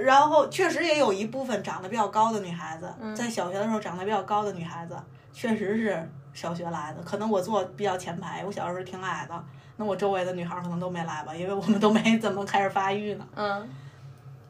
[0.00, 4.96] 然后确实也有一部分长得比较高的女孩子，嗯在小学的时候长得比较高的女孩子，
[5.32, 7.02] 确实是小学来的。
[7.02, 9.44] 可能我坐比较前排，我小时候挺矮的，
[9.76, 13.26] 那我周围的女孩儿可能都没来吧，因为我们都没怎么开始发育呢。
[13.36, 13.68] 嗯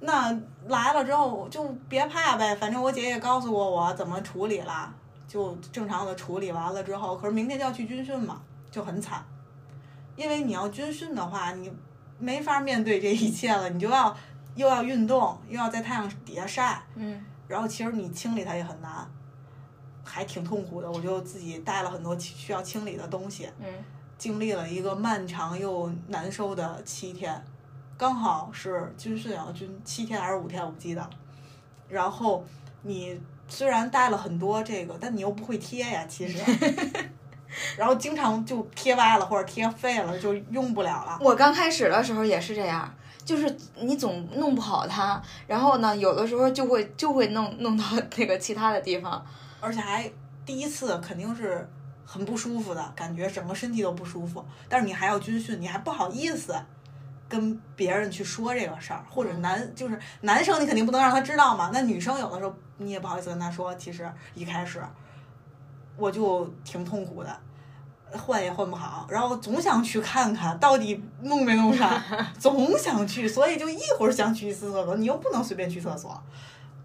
[0.00, 0.30] 那
[0.68, 4.92] 来了之后就别怕呗，反正我姐也告诉过我怎么处理了，
[5.26, 8.40] 就正常的处理完了之后，可是明天就要去军训嘛，
[8.70, 9.20] 就很惨，
[10.18, 11.72] 因为你要军训的话，你
[12.18, 14.14] 没法面对这一切了，你就要
[14.56, 19.08] 又要运动，又要在太阳底下晒，嗯然后其实你清理它也很难，
[20.02, 20.90] 还挺痛苦的。
[20.90, 23.66] 我就自己带了很多需要清理的东西，嗯
[24.18, 27.40] 经历了一个漫长又难受的七天，
[27.96, 31.10] 刚好是军训啊，军七天还是五天我不记得了。
[31.88, 32.44] 然后
[32.82, 36.42] 你虽然带了很多这个，但你又不会贴呀，其实。
[37.76, 41.18] 然后经常就贴歪了或者贴废了，就用不了了。
[41.20, 42.92] 我刚开始的时候也是这样，
[43.24, 47.84] 就是你总弄不好它，然后呢，有的时候就会就会弄弄到
[48.16, 49.24] 那个其他的地方。
[49.60, 50.10] 而且还
[50.46, 51.68] 第一次肯定是
[52.04, 54.44] 很不舒服的感觉，整个身体都不舒服。
[54.68, 56.54] 但是你还要军训，你还不好意思
[57.28, 61.70] 跟别人去说这个事儿，或者男就是男生你肯定不能让他知道嘛。
[61.72, 64.80] 那女生有的时候你也不好意思跟他说，其实一开始
[65.98, 67.40] 我就挺痛苦的。
[68.10, 72.02] 换也换不好，然后总想去看看到底弄没弄上，
[72.40, 76.10] 总想去，所以就一会儿想去一次厕所，你又不能随便去厕所，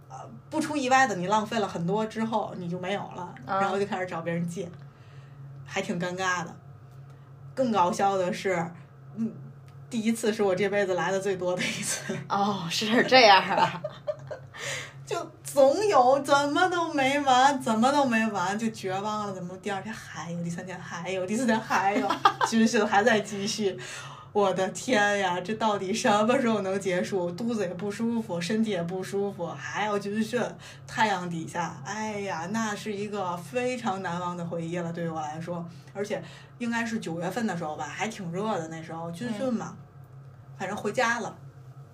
[0.10, 0.17] 呃，
[0.49, 4.69] 不出意外的，你浪费了很多之后，你就没有了，啊然后就开始找别人借，
[5.65, 6.54] 还挺尴尬的。
[7.56, 8.69] 更搞笑的是，
[9.15, 9.32] 嗯，
[9.89, 13.82] 第一次是我这辈子来的最多的一次，哦，是这样啊。
[15.06, 19.31] 就总有怎么都没完，怎么都没完，就绝望了。
[19.31, 22.09] 怎么第二天还有，第三天还有，第四天还有，
[22.49, 23.77] 军训还在继续。
[24.31, 27.29] 我的天呀，这到底什么时候能结束？
[27.29, 30.41] 肚子也不舒服，身体也不舒服，还要军训，
[30.87, 35.63] 太阳底下，哎呀，那是一个非常难忘的回忆了，对于我来说。
[35.93, 36.19] 而且
[36.57, 39.77] 应该是九月份的时候吧，还挺热的那时候，军训嘛，
[40.57, 41.37] 反正回家了，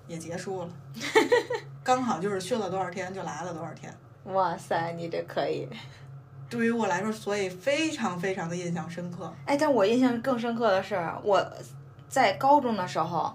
[0.08, 0.70] 也结束了，
[1.84, 3.94] 刚好就是休了多少天就来了多少天。
[4.26, 5.68] 哇塞，你这可以。
[6.50, 9.32] 对于我来说，所以非常非常的印象深刻。
[9.46, 11.44] 哎，但我印象更深刻的是，我
[12.08, 13.34] 在高中的时候，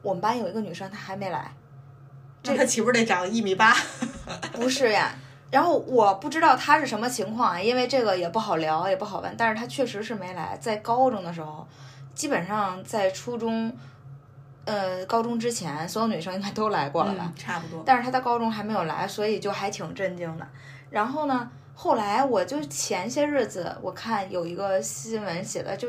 [0.00, 1.52] 我们班有一个女生，她还没来。
[2.42, 3.74] 这她岂不是得长一米八？
[4.52, 5.14] 不是呀，
[5.50, 9.34] 然后我不知道她是什么情况啊，因为这个也不好聊，也不好问。
[9.36, 10.56] 但是她确实是没来。
[10.58, 11.66] 在高中的时候，
[12.14, 13.70] 基本上在初中，
[14.64, 17.24] 呃，高中之前，所有女生应该都来过了吧？
[17.26, 17.82] 嗯，差不多。
[17.84, 20.46] 但是她在高中还没有来，所以就还挺震惊的。
[20.90, 25.88] 然后呢，后来我就前些日子我看有一个新闻写的，就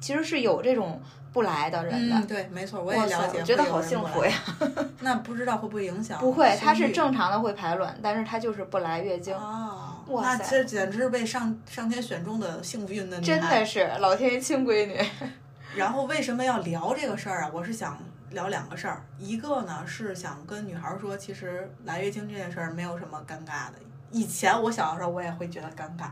[0.00, 1.00] 其实是有这种
[1.32, 2.16] 不来的人的。
[2.16, 3.38] 嗯，对，没错，我也，了解。
[3.38, 4.32] 我觉得好幸福呀！
[5.00, 6.18] 那不知道会不会影响？
[6.18, 15.00] 不会，她是正常的会排卵，但是她就是不来月经，哦，哇塞那这简直是被上上天选中的幸运的女真的是老天爷亲闺女。
[15.76, 17.50] 然后为什么要聊这个事儿啊？
[17.54, 17.96] 我是想
[18.30, 23.74] 聊两个事儿，一个呢是想跟女孩儿说，其实来月经这件事儿没有什么尴尬的。
[24.10, 26.10] 以前我小的时候我也会觉得尴尬，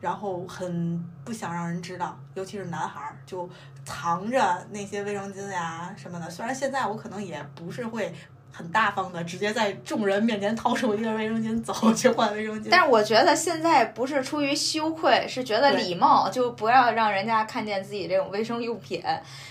[0.00, 3.48] 然后很不想让人知道，尤其是男孩儿就
[3.84, 6.28] 藏着那些卫生巾呀什么的。
[6.28, 8.14] 虽然现在我可能也不是会。
[8.52, 12.68] 很大方的，直接在众人面前掏出一个卫生巾走 去换卫生巾。
[12.70, 19.02] 但是我觉得现在不是出于羞愧，是觉得礼貌，就不要让人家看见自己这种卫生用品。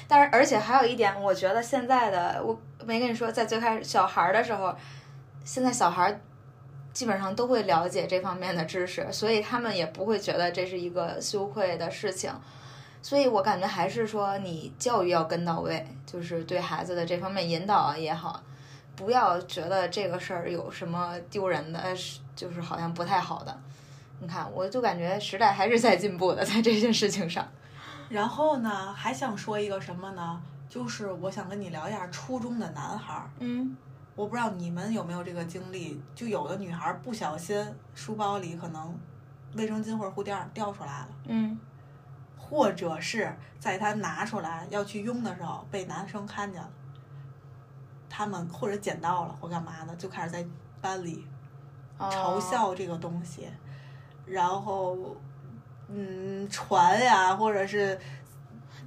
[0.07, 4.75] 但是而且还有一点，我觉得现在的我没跟你说，在最开始小孩儿的时候，
[5.43, 6.21] 现在小孩儿
[6.91, 12.31] 基本上都会了解这方面的知识，所以他们也不会觉得这是一个羞愧的事情。
[13.01, 18.43] 所以我感觉还是说你教育要跟到位，就是对孩子的这方面引导啊也好。
[18.99, 23.57] 不要觉得这个事儿有什么丢人的，是就是好像不太好的。
[24.19, 27.47] 你看，我就感觉时代还是在进步的，在这件事情上。
[28.09, 30.41] 然后呢，还想说一个什么呢？
[30.67, 33.29] 就是我想跟你聊一下初中的男孩儿。
[33.39, 33.77] 嗯
[34.17, 38.93] 我不知道你们有没有这个经历，就有的女孩儿不小心书包里可能
[39.53, 41.57] 卫生巾或者护垫儿掉出来了，嗯，
[42.37, 46.69] 或者是在她拿出来要去用的时候被男生看见了，
[48.09, 50.43] 他们或者捡到了或干嘛的，就开始在
[50.81, 51.25] 班里
[51.99, 52.39] 嘲哦。
[52.41, 53.47] 笑这个东西，
[54.25, 54.97] 然后
[55.87, 57.99] 嗯传呀，或者是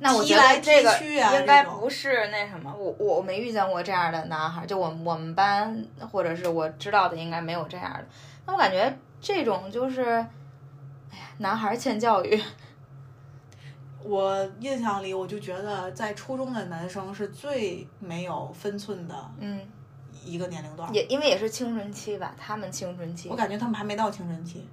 [0.01, 8.05] 那我觉得这个应该不是那什么，我我没遇见过这样的男孩，就我我们班或者是我知道的应该没有这样的。
[8.45, 12.43] 那我感觉这种就是，哎呀，男孩欠教育。
[14.05, 19.61] 我印象里，我就觉得在初中的男生是最没有分寸的嗯
[20.25, 20.93] 一个年龄段儿。
[20.93, 23.37] 也因为也是青春期吧，他们青春期我。
[23.37, 24.69] 感觉他们还没到青春期，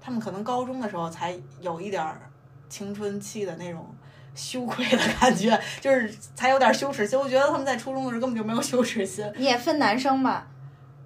[0.00, 2.20] 他们可能高中的时候才有一点儿
[2.68, 3.86] 青春期的那种
[4.34, 7.18] 羞愧的感觉， 就是才有点羞耻心。
[7.18, 10.46] 我觉得他们在初中的时候根本就没有羞耻心，你也分男生吧，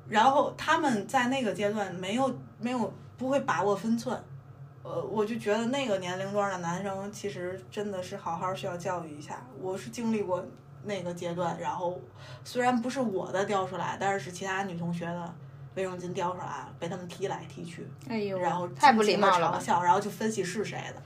[0.09, 4.17] 然后他们在那个阶段没有没有不会把握分寸。
[4.85, 9.43] 呃，我就觉得那个年龄段的男生其实真的是好好需要教育一下。
[9.59, 10.45] 我是经历过
[10.83, 11.99] 那个阶段，然后
[12.45, 15.35] 虽然不是我的掉出来，但是是其他女同学的
[15.75, 17.89] 卫生巾掉出来了，被他们踢来踢去。
[18.11, 19.65] 哎呦，然后太不礼貌了吧嘲！
[19.65, 21.03] 笑，然后就分析是谁的，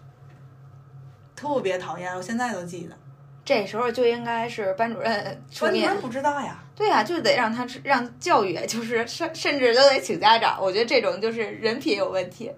[1.36, 2.96] 特别讨厌，我现在都记得。
[3.44, 10.60] 这时候就应该是班主任出面班主任，不知道呀，对呀、就得让他让教育，就是甚甚至都得请家长。
[10.60, 12.52] 我觉得这种就是人品有问题。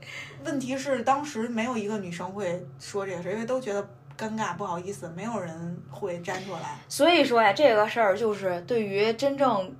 [0.44, 3.82] 问题是当时没有一个女生会说这个事，因为都觉得
[4.16, 6.78] 尴尬不好意思，没有人会站出来。
[6.88, 9.74] 所以说呀，这个事儿就是对于真正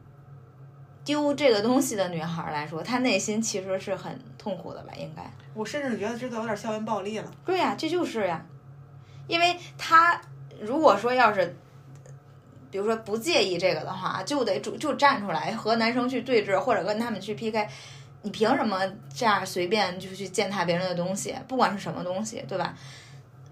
[1.04, 4.92] 丢这个东西的女孩来说，她内心其实是很痛苦的吧？
[4.96, 5.30] 应该。
[5.54, 7.30] 我甚至觉得这都有点校园暴力了。
[7.44, 8.44] 对呀、这就是呀，
[9.26, 10.20] 因为她
[10.60, 11.56] 如果说要是，
[12.70, 17.66] 比如说不介意这个的话，就得主就站出来和男生去对峙，或者跟他们去 PK。
[18.22, 18.80] 你凭什么
[19.14, 21.34] 这样随便就去践踏别人的东西？
[21.48, 22.74] 不管是什么东西，对吧？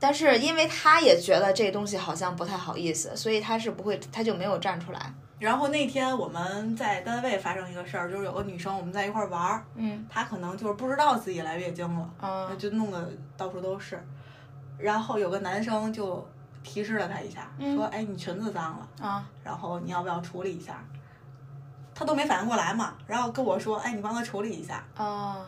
[0.01, 5.13] 但是因为他也觉得这东西好像不太好意思，所以他是不会，他就没有站出来。
[5.41, 14.05] 然后那天我们在单位发生一个事儿，就是有个女生我们在一块儿玩儿，嗯她可能就是不知道自己来月经了，啊就弄得到处都是。
[14.77, 16.29] 然后有个男生就
[16.63, 20.85] 提示了她一下，嗯说：“哎，你裙子脏了。”啊然后你要不要处理一下？
[21.99, 25.39] 他都没反应过来嘛，然后跟我说，哎，你帮他处理一下，啊！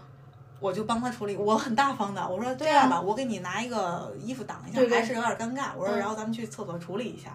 [0.59, 4.99] 我就帮他处理，我很大方的，我说这样吧，我给你拿一个衣服挡一下，对对。
[4.99, 7.31] 还是有点尴尬，我说嗯然后咱们去厕所处理一下。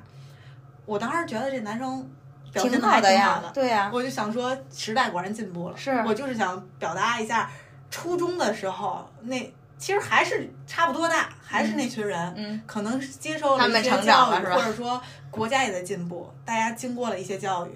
[0.85, 2.07] 我当时觉得这男生
[2.51, 5.91] 表现挺的还挺好呀的，，对呀、我就想说时代果然进步了，是。
[6.05, 7.49] 我就是想表达一下，
[7.89, 15.01] 初中的时候那其实还是差不多大，还是那群人，嗯，可能接受了一些他们成长教育，了或者说
[15.31, 17.71] 国家也在进步，大家经过了一些教育，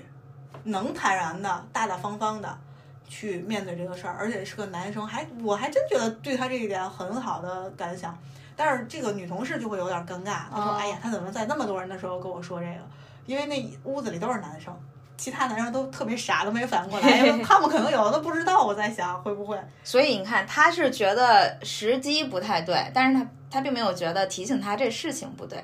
[0.69, 2.57] 能坦然的、大大方方的
[3.07, 8.17] 去面对这个事儿，而且是个男生，还我还真觉得对他这一点很好的感想。
[8.55, 12.81] 但是这个女同事就会有点尴尬，她说：“哦哎呀，他怎么在那么多人的时候跟我说这个？
[13.25, 14.77] 因为那屋子里都是男生，
[15.15, 18.65] 其他男生都特别傻，都没反应过来，因为 他们可能有的都不知道。
[18.65, 25.63] 我在想会不会所以你看，他是觉得时机不太对，但是他他并没有觉得提醒他这事情不对。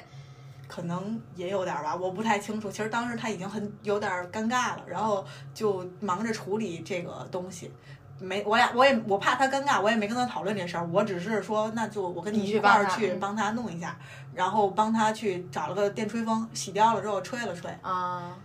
[0.75, 2.69] 可能也有点儿吧，我不太清楚。
[2.69, 7.71] 其实当时他已经很有点儿尴尬了，然后就忙着处理这个东西。
[8.19, 10.85] 没，我俩我也我怕他尴尬，我也没跟他讨论这事儿。
[10.91, 13.97] 我只是说，那就我跟你一块儿去帮他弄一下，
[14.33, 17.71] 然后帮他去找了个电吹风，洗掉了之后吹了吹。
[17.81, 18.37] 啊，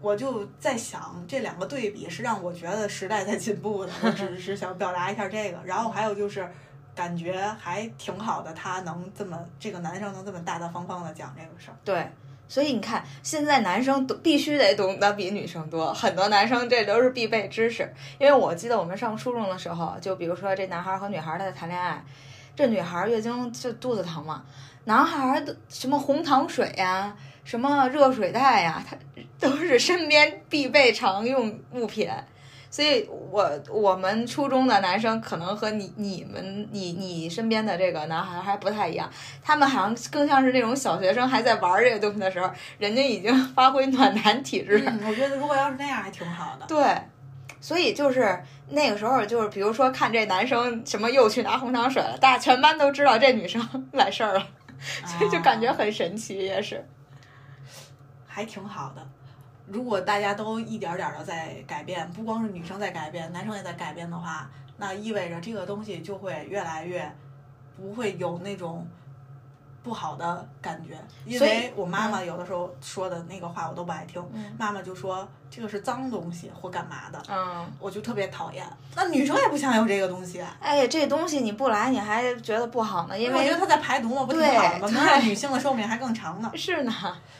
[0.00, 3.92] 我就在想，这两个对比是让我觉得时代在进步的。
[4.02, 6.50] 我只是想表达一下这个，然后还有就是。
[6.94, 11.76] 感觉还挺好的，他能这么这个男生能这么大大方方的讲这个事儿。
[11.84, 12.06] 对，
[12.48, 17.90] 所以你看，现在男生都必须得懂得比女生多，很多男生这都是必备知识。
[18.18, 22.04] 因为我记得我们上初中的时候，就比如说这男孩和女孩他在谈恋爱，
[22.54, 24.44] 这女孩月经就肚子疼嘛，
[24.84, 28.96] 男孩的什么红糖水呀、什么热水袋呀、他
[29.40, 32.10] 都是身边必备常用物品。
[32.72, 39.10] 所以我我们初中的男生可能和你你们你你身边的这个男孩还不太一样，
[39.42, 44.82] 他们好像更像是那种小学生还在玩这个东西的时候，人家已经 发挥暖男体质。
[44.86, 46.64] 嗯，我觉得如果要是那样还挺好的。
[46.66, 46.96] 对，
[47.60, 53.60] 所以就是那个时候，就是比如说看这男生什么又去拿红糖水了，大家全班都知道这女生
[53.92, 54.46] 来事儿了，
[55.04, 56.82] 所以就感觉啊很神奇，也是。
[58.26, 59.06] 还挺好的。
[59.66, 67.10] 如果大家都一点点的在改变，不光是女生在改变，男生也在改变的话，那意味着这个东西就会越来越
[67.76, 68.86] 不会有那种
[69.82, 70.98] 不好的感觉。
[71.24, 78.66] 因为我妈妈有的时候说的那个话我都不爱听，嗯妈妈就说这个是脏东西或干嘛的，嗯，我就特别讨厌。
[78.94, 84.88] 那女生也不想有这个东西，啊哎呀，这东西你不来，你还觉得不好呢，因为我觉得它在排毒嘛，不挺好的吗？
[84.90, 86.50] 能让女性的寿命还更长呢。
[86.54, 86.92] 是呢，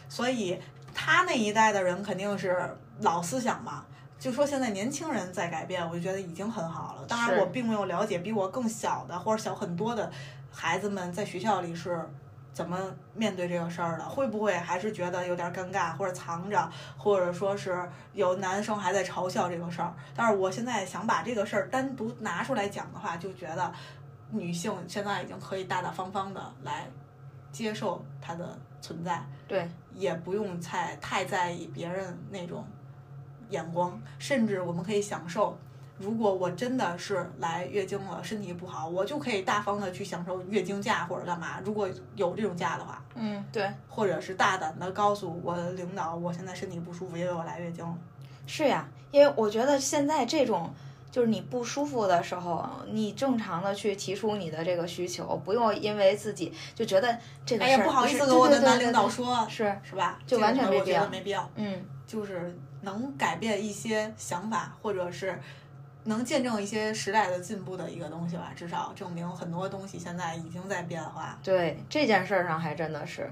[0.09, 0.59] 所以
[0.95, 3.85] 他那一代的人肯定是老思想嘛。
[4.19, 7.05] 就说现在年轻人在改变，我就觉得已经很好了。
[7.09, 10.09] 当然，我并没有了解比我更小的或者小很多的
[10.49, 12.09] 孩子们在学校里是
[12.53, 12.79] 怎么
[13.15, 19.93] 面对这个事儿的，会不会还是觉得有点尴尬，或者藏着，或者说是有男生还在嘲笑这个事儿。
[20.15, 23.73] 但是我现在想把这个事儿单独拿出来讲的话，就觉得
[24.31, 26.87] 女性现在已经可以大大方方的来
[27.53, 29.25] 接受它的存在。
[29.47, 32.65] 对，也不用太太在意别人那种
[33.51, 35.57] 眼光，甚至我们可以享受。
[35.99, 41.61] 如果我真的是来月经了，身体不好，我就可以大方的去享受月经假或者干嘛。
[41.65, 47.97] 如果有这种假的话，嗯，对，或者是大胆的告诉我的领导，我现在身体不舒服，因为我来月经了。
[48.47, 50.73] 是呀，因为我觉得现在这种
[51.13, 60.19] 就是你不舒服的时候，你正常的去提出你的这个需求，不用因为自己就觉得这个哎呀，事儿不好意思跟我的男领导说，是，是吧？
[60.27, 61.51] 就完全没必要得没必要。
[61.57, 65.39] 嗯，就是能改变一些想法，或者是
[66.05, 68.51] 能见证一些时代的进步的一个东西吧。
[68.57, 71.39] 至少证明很多东西现在已经在变化。
[71.43, 73.31] 对这件事儿上还真的是，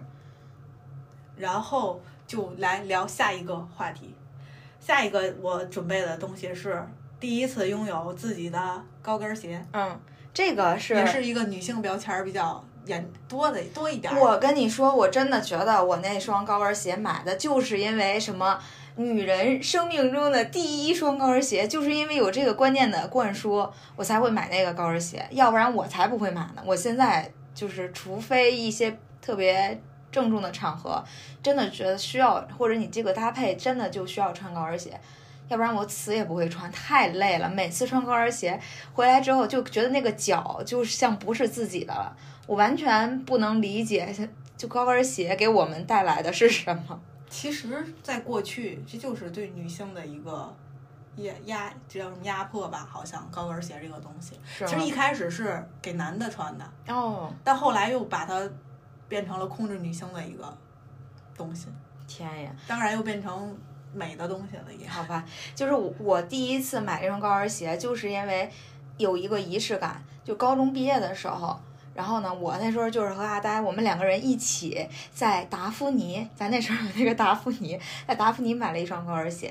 [1.34, 4.14] 然后就来聊下一个话题。
[4.78, 6.82] 下一个我准备的东西是
[7.20, 10.00] 第一次拥有自己的高跟鞋，嗯，
[10.34, 14.18] 这个是也是一个女性标签儿比较严多的多一点儿。
[14.18, 18.58] 我跟你说，我真的觉得我那双高跟鞋买的就是因为什么？
[18.96, 23.66] 女人生命中的第一双高跟鞋，就是因为有这个观念的灌输，
[23.96, 26.62] 我才会买那个高跟鞋，要不然我才不会买呢。
[26.66, 29.80] 我现在就是，除非一些特别
[30.12, 31.02] 郑重的场合，
[31.42, 35.00] 真的觉得需要，或者你这个搭配真的就需要穿高跟鞋，
[35.50, 37.50] 要不然我死也不会穿，太累了。
[37.50, 38.58] 每次穿高跟鞋
[38.94, 42.16] 回来之后，就觉得那个脚就像不是自己的了。
[42.46, 47.00] 我完全不能理解，就高跟鞋给我们带来的是什么？
[47.28, 50.56] 其实，在过去，这就是对女性的一个
[51.16, 52.86] 压压，这叫什么压迫吧？
[52.88, 58.48] 好像高跟鞋这个东西，其实一开始是给男的穿的，哦，但后来又把它
[59.08, 60.56] 变成了控制女性的一个
[61.36, 61.66] 东西，
[62.06, 62.50] 天呀！
[62.66, 63.56] 当然又变成
[63.92, 64.88] 美的东西了也。
[64.88, 65.24] 好吧，
[65.54, 68.50] 就是我我第一次买这双高跟鞋，就是因为
[68.96, 71.60] 有一个仪式感，就高中毕业的时候。
[71.92, 79.48] 然后呢，我那时候就是和阿呆，我们两个人一起在达芙妮，咱那时候有那个达芙妮，在达芙妮买了一双高跟鞋，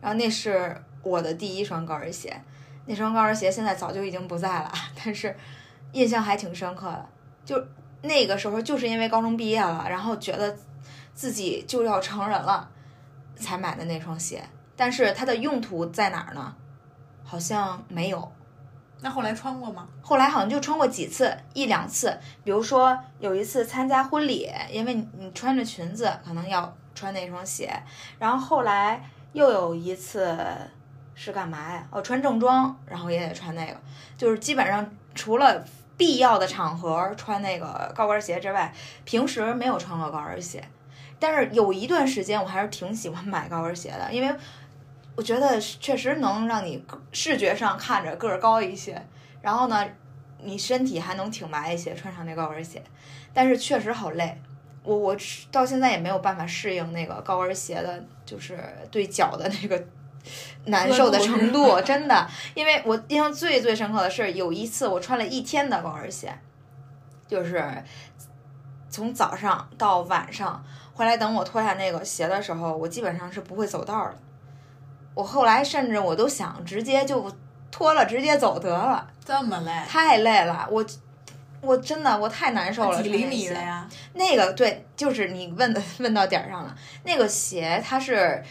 [0.00, 2.38] 然后那是我的第一双高跟鞋，
[2.86, 4.70] 那双高跟鞋现在早就已经不在了，
[5.02, 5.34] 但是
[5.92, 7.08] 印象还挺深刻的。
[7.44, 7.64] 就
[8.02, 10.54] 那个时候，就是因为高中毕业了，然后觉得
[11.14, 12.68] 自己就要成人了，
[13.36, 14.42] 才买的那双鞋。
[14.74, 16.54] 但是它的用途在哪儿呢？
[17.24, 18.32] 好像没有。
[19.00, 19.86] 那后来穿过吗？
[20.00, 22.18] 后来好像就穿过几次，一两次。
[22.44, 27.70] 比如说有一次参加婚礼，因为你你穿着裙子，可能要穿那双鞋。
[28.18, 30.36] 然后后来又有一次
[31.14, 31.86] 是干嘛呀？
[31.90, 33.80] 哦，穿正装，然后也得穿那个。
[34.16, 35.62] 就是基本上除了
[35.96, 38.72] 必要的场合穿那个高跟鞋之外，
[39.04, 40.62] 平时没有穿过高跟鞋。
[41.18, 44.34] 但是有一段时间我还是挺喜欢买高跟鞋的，因为
[45.14, 49.00] 我觉得确实能让你视觉上看着个儿高一些，
[49.40, 49.82] 然后呢，
[50.42, 52.82] 你身体还能挺拔一些，穿上那高跟鞋。
[53.32, 54.38] 但是确实好累，
[54.82, 55.16] 我我
[55.50, 58.58] 到现在也没有办法适应那个高跟鞋的，就是
[58.90, 59.82] 对脚的那个
[60.66, 62.28] 难受的程度， 真的。
[62.54, 66.38] 因为我印象最最深刻的是有一次我穿了一天的高跟鞋，
[67.26, 67.64] 就是
[68.90, 70.62] 从早上到晚上。
[70.96, 74.14] 后来等我脱下那个鞋的时候，我基本上是不会走道的。
[75.12, 77.30] 我后来甚至我都想直接就
[77.70, 79.06] 脱了，直接走得了。
[79.22, 79.72] 这么累？
[79.86, 80.84] 太累了，我
[81.60, 83.02] 我真的我太难受了。
[83.02, 83.86] 几厘米的呀？
[84.14, 86.74] 那个对，就是你问的问到点儿上了。
[87.04, 88.42] 那个鞋它是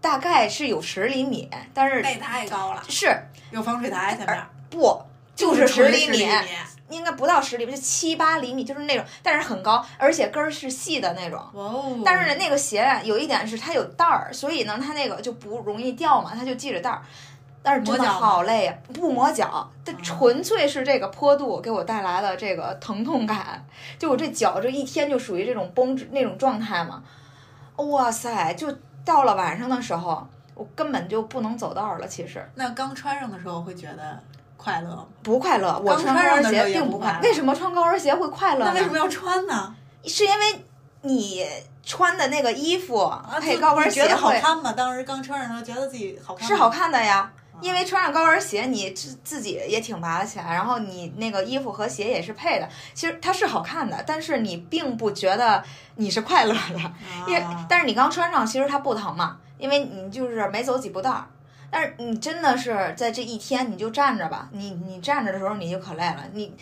[0.00, 3.12] 大概是有十厘米，但是那太高了，是
[3.50, 4.46] 有防水台前面。
[4.70, 5.02] 不，
[5.34, 6.28] 就是十厘米。
[6.90, 11.38] 应该不到十厘米，就七八厘米，就是那种，但是很高，而且跟儿是细的那种。
[11.52, 12.00] 哦。
[12.04, 17.02] 但是呢，那个鞋啊，有一点是它有带儿，所以呢，它那个就不容易掉嘛，它就系着带儿。
[17.62, 23.62] 但是真的好累呀，不磨脚，它纯粹是这个坡度给我带来的这个疼痛感。
[23.98, 27.02] 就我这脚这一天就属于这种绷那种状态嘛。
[27.76, 28.74] 哇塞，就
[29.04, 32.08] 到了晚上的时候，我根本就不能走道了。
[32.08, 32.50] 其实。
[32.54, 34.18] 那刚穿上的时候会觉得。
[34.62, 35.78] 快乐不快乐？
[35.78, 37.20] 我穿高跟鞋并不快乐。
[37.22, 38.66] 为什么穿高跟鞋会快乐？
[38.66, 39.74] 那为什么要穿呢？
[40.04, 40.64] 是因为
[41.02, 41.46] 你
[41.82, 44.72] 穿的那个衣服配高跟鞋觉得好看吗？
[44.74, 46.46] 当时刚穿上的时候觉得自己好看。
[46.46, 47.32] 是好看的呀，
[47.62, 52.68] 因为穿上高跟鞋，你自自己也挺拔得起来，然后你那个衣服和鞋也是配的。
[52.92, 55.64] 其实它是好看的，但是你并不觉得
[55.96, 56.92] 你是快乐的，
[57.26, 61.26] 因为但是你刚穿上，其实它不疼嘛，因为你就是没走几步道。
[61.70, 66.52] 但是你真的是在这一天你就站着吧，你你站着的时候你就可累了，你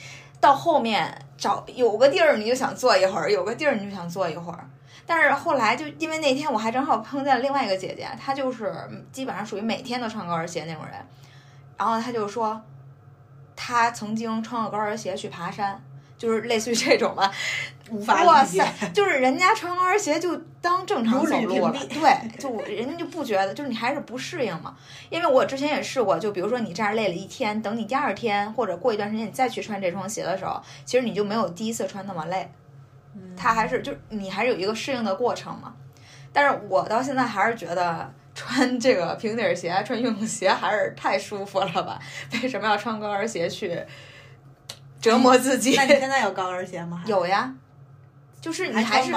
[0.40, 4.68] 到后面找有个地儿你就想坐一会儿，有个地儿你就想坐一会儿。
[5.06, 8.70] 但是后来就因为那天我还正好碰见了另外一个姐姐，她就是
[9.10, 10.94] 基本上属于每天都穿高跟鞋那种人，
[11.78, 12.60] 然后她就说，
[13.56, 15.82] 她曾经穿过高跟鞋去爬山，
[16.18, 17.32] 就是类似于这种吧。
[17.90, 24.76] 无法哇塞，就是人家穿高跟鞋就当正常走路了，对，就人家就不觉得，就是你还是不适应嘛。
[25.10, 32.50] 因为我之前也试过，就比如说你这样累了一天，等你第二天或者过一段时间你再去穿这双鞋的时候，其实你就没有第一次穿那么累，
[33.14, 35.74] 嗯它还是就是你还是有一个适应的过程嘛。
[36.32, 41.98] 但是我到现在还是觉得穿这个平底鞋、穿运动鞋还是太舒服了吧？
[42.42, 43.80] 为什么要穿高跟鞋去
[45.00, 45.74] 折磨自己？
[45.74, 47.02] 那你现在有高跟鞋吗？
[47.06, 47.52] 有呀，
[48.40, 49.14] 就是你还是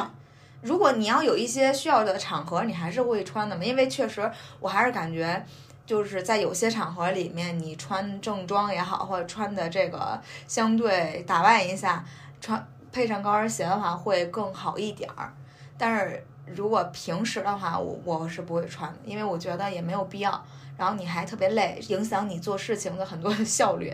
[0.62, 3.64] 如果你要有一些需要的场合，你还是会穿的嘛。
[3.64, 5.44] 因为确实，我还是感觉
[5.86, 12.06] 就是在有些场合里面，你穿正装也好，或者穿的这个相对打扮一下，
[12.40, 15.34] 穿配上高跟鞋的话会更好一点儿。
[15.78, 20.44] 但是如果平时的话，我我是不会穿的，因为我觉得也没有必要。
[20.78, 23.92] 然后你还特别累，影响你做事情的很多的效率。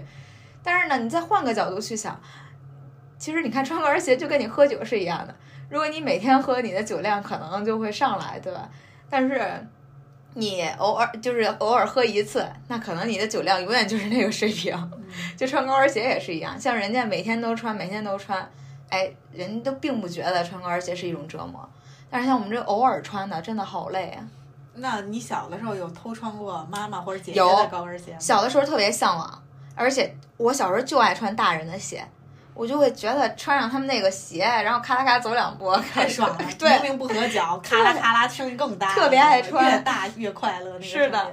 [0.64, 2.20] 但是呢，你再换个角度去想，
[3.18, 5.36] 其实你看穿高跟鞋就跟你喝酒是一样的。
[5.70, 8.70] 如果你每天喝，你的酒量可能就会上来，对吧？
[9.10, 9.68] 但是
[10.34, 14.74] 你偶尔就是偶尔喝一次，那可能你的酒量永远就是那个水平。
[15.36, 18.48] 就穿高跟鞋也是一样，像人家每天都穿，每天都穿，
[18.90, 21.68] 哎，人都并不觉得穿高跟鞋是一种折磨。
[22.10, 24.24] 但是像我们这偶尔穿的，真的好累啊！
[24.76, 28.20] 那你小的时候有偷穿过妈妈或者姐姐的高跟鞋吗？
[28.20, 29.44] 小的时候特别向往，
[29.76, 32.06] 而且我小时候就爱穿大人的鞋，
[32.58, 40.72] 我就会觉得穿上他们那个鞋，然后咔啦咔走两步，太爽了， 对明明不合脚， 咔啦咔啦声音更大，特别爱穿越大越快乐。
[40.74, 41.32] 那个是的，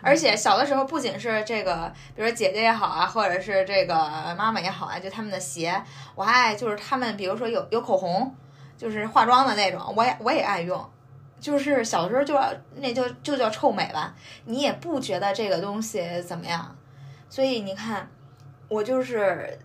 [0.00, 3.94] 而且小的时候，不仅是这个，比如说姐姐也好啊，或者是这个
[4.38, 5.80] 妈妈也好啊，就他们的鞋，
[6.14, 8.34] 我还爱就是他们，比如说有有口红，
[8.78, 10.82] 就是化妆的那种，我也我也爱用。
[11.40, 14.12] 就是小的时候就要那就就叫臭美吧，
[14.46, 16.76] 你也不觉得这个东西怎么样，
[17.28, 18.10] 所以你看，
[18.68, 19.56] 我就是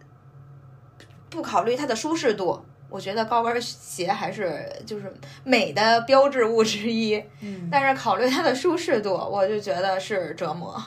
[1.34, 5.14] 不考虑它的舒适度，我觉得高跟鞋还是就是
[5.44, 7.22] 美的标志物之一。
[7.42, 10.82] 嗯，但是考虑它的舒适度，我就觉得是折磨。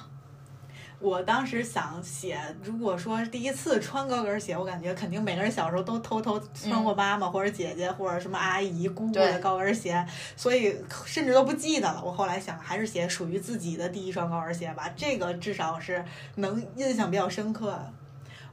[0.99, 10.05] 我当时想写，如果说第一次穿高跟鞋，我感觉肯定每个人小时候都偷偷穿过妈妈或者姐姐或者什么阿姨、姑姑的高跟鞋，
[10.37, 10.75] 所以
[11.05, 12.03] 甚至都不记得了。
[12.03, 16.03] 我后来想，还是写属于自己的第一双高跟鞋吧，这个至少是
[16.37, 17.93] 能印象比较深刻的。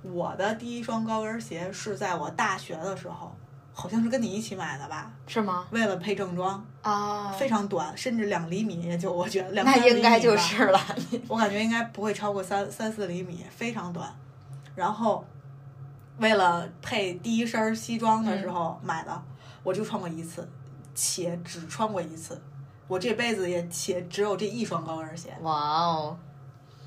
[0.03, 3.35] 我的第一双高跟鞋是在我大学的时候，
[3.73, 5.65] 好像是跟你一起买的吧，是吗？
[5.71, 10.79] 为了配正装，啊，非常短，甚至两厘米，也就我觉得两那三厘应该米就是了。
[11.27, 14.13] 我感觉应该不会超过三三四厘米，非常短。
[14.75, 15.25] 然后
[16.17, 19.23] 为了配第一身西装的时候买的，
[19.63, 20.47] 我就穿过一次，
[20.93, 22.41] 且只穿过一次。
[22.87, 25.33] 我这辈子也且只有这一双高跟鞋。
[25.41, 26.17] 哇哦，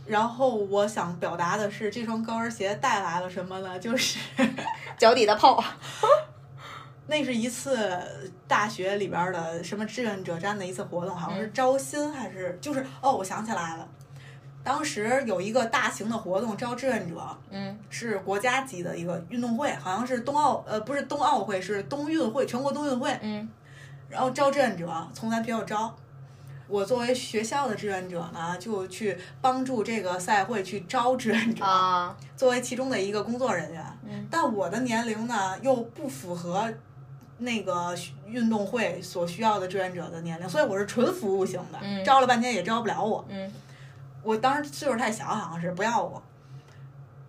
[0.07, 3.78] 然后我想表达的是，这双高跟鞋带来了什么呢？
[3.78, 4.18] 就是
[4.96, 5.62] 脚底的泡。
[7.09, 13.88] 那是一次大学里边儿的什么志愿者站的一次活动，好像是招新还是就是哦，我想起来了，
[14.64, 23.48] 当时有一个大型的活动招志愿者，嗯是国家级的一个运动会，好像是冬奥呃不是冬奥会，是冬运会，全国冬运会，嗯
[24.09, 25.96] 然后招志愿者从咱学校招。
[26.68, 33.84] 我作为学校的志愿者呢，就去帮助这个赛会去招志愿者，啊，作为其中的一个工作人员。
[34.04, 36.68] 嗯但我的年龄呢又不符合
[37.38, 37.96] 那个
[38.26, 43.24] 运动会所需要的志愿者的年龄，所以我是纯服务型的，嗯招了半天也招不了我。
[43.28, 43.52] 嗯
[44.22, 46.20] 我当时岁数太小，好像是不要我，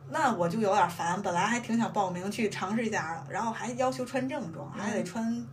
[0.10, 1.22] 那我就有点烦。
[1.22, 5.46] 本来还挺想报名去尝试一下的，然后还要求穿正装，还得穿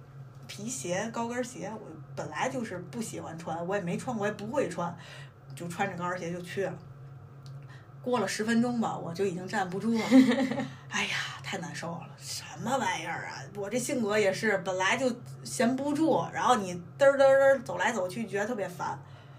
[0.47, 1.71] 皮鞋、高跟鞋。
[1.71, 4.97] 我本来就是不喜欢穿，我也没穿，我也不会穿，
[5.55, 6.75] 就穿着高跟鞋就去了。
[8.03, 10.05] 过了十分钟吧，我就已经站不住了。
[10.91, 13.41] 哎呀，太难受了，什么玩意儿啊！
[13.57, 15.11] 我这性格也是，本来就
[15.43, 18.99] 闲不住，然后你嘚儿嘚嘚走来走去，觉得特别烦，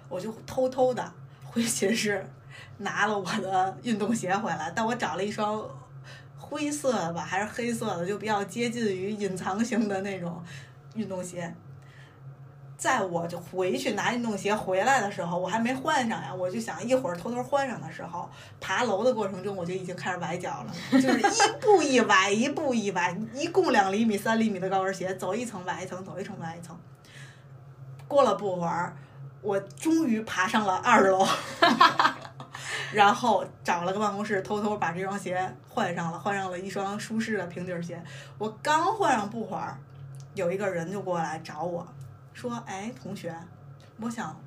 [0.09, 1.13] 我就偷偷的
[1.43, 2.27] 回寝室
[2.79, 5.63] 拿了我的运动鞋回来，但我找了一双
[6.35, 10.43] 灰色的吧，还是黑色的，就比较接近于隐藏型的那种
[10.95, 11.55] 运动鞋。
[12.77, 26.77] 在我就回去拿运动鞋回来的时候，我还没换上呀，我就想一会儿偷偷换上的时候，爬楼的过程中我就已经开始崴脚了，就是一步一崴，一步一崴，一共两厘米、三厘米的高跟鞋，走一层崴一层，走一层崴一层。
[28.07, 28.95] 过了不会儿，
[29.41, 31.25] 我终于爬上了二楼，
[32.91, 38.03] 然后找了个办公室，偷偷把这双鞋换上了，换上了一双舒适的平底鞋。
[38.37, 39.77] 我刚换上不会儿，
[40.33, 41.87] 有一个人就过来找我，
[42.35, 43.33] 说：“哎，同学，
[43.99, 44.39] 我想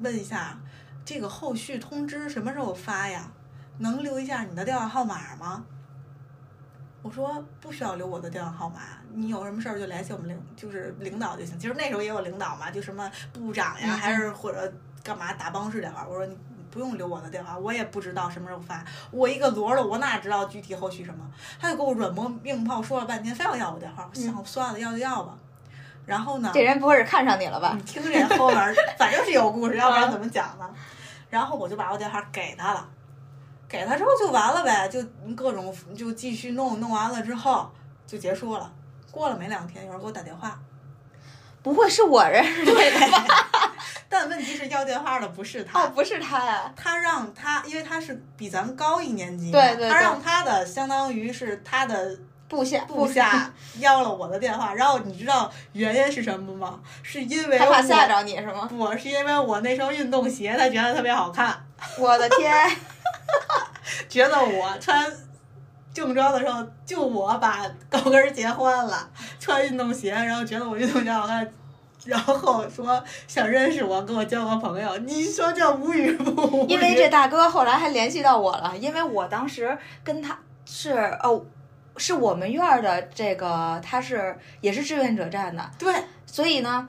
[0.00, 0.58] 问一下，
[1.04, 3.30] 这个后续通知什么时候发呀？
[3.78, 5.64] 能留一下你的电话号码吗？”
[7.00, 8.80] 我说不需要留我的电话号码，
[9.14, 11.56] 你有什么事儿就联系我们领，就是领导就行。
[11.56, 14.70] 其实那时候也有领导嘛，就什么部长呀，嗯还是或者
[15.04, 16.04] 干嘛打办公室电话。
[16.08, 16.36] 我说你
[16.72, 21.24] 不用留我的电话，我也不知道什么时候发，我一个罗的，我哪知道具体后续什么？
[21.60, 24.10] 他就给我软磨硬泡说了半天，非要要我电话。
[24.12, 25.38] 我想算了，要就要吧。
[26.08, 26.50] 然后呢？
[26.54, 27.82] 这人不会是看上你了吧你？
[27.82, 30.66] 听这后面儿反正是有故事， 要不然怎么讲呢？
[31.28, 32.88] 然后我就把我电话给他了，
[33.68, 35.02] 给他之后就完了呗，就
[35.36, 37.70] 各种就继续弄，弄完了之后
[38.06, 38.72] 就结束了。
[39.10, 40.58] 过了没两天，有人给我打电话，
[41.62, 43.26] 不会是我认识的吧？
[44.08, 46.72] 但问题是要电话的不是他，哦，不是他呀。
[46.74, 56.80] 他让他，因为他是比咱们高一年级，对对对他让他的相当于是他的部下部下 要了我的电话，然后你知道原因是什么吗？
[57.02, 58.66] 是因为他怕吓着你是吗？
[58.70, 61.54] 不是因为我那双运动鞋，他觉得特别好看。
[61.98, 62.52] 我的天！
[64.08, 65.06] 觉得我穿
[65.94, 71.48] 正装的时候，就我把高跟鞋换了，穿运动鞋，然后觉得我运动鞋好看，
[72.04, 74.96] 然后说想认识我，跟我交个朋友。
[74.98, 76.68] 你说这无语不无语？
[76.68, 80.92] 因为这大哥后来还联系到我了，因为我当时跟他是
[81.22, 81.42] 哦，
[81.98, 85.92] 是我们院儿的这个，他是也是志愿者站的，对
[86.24, 86.88] 所以呢，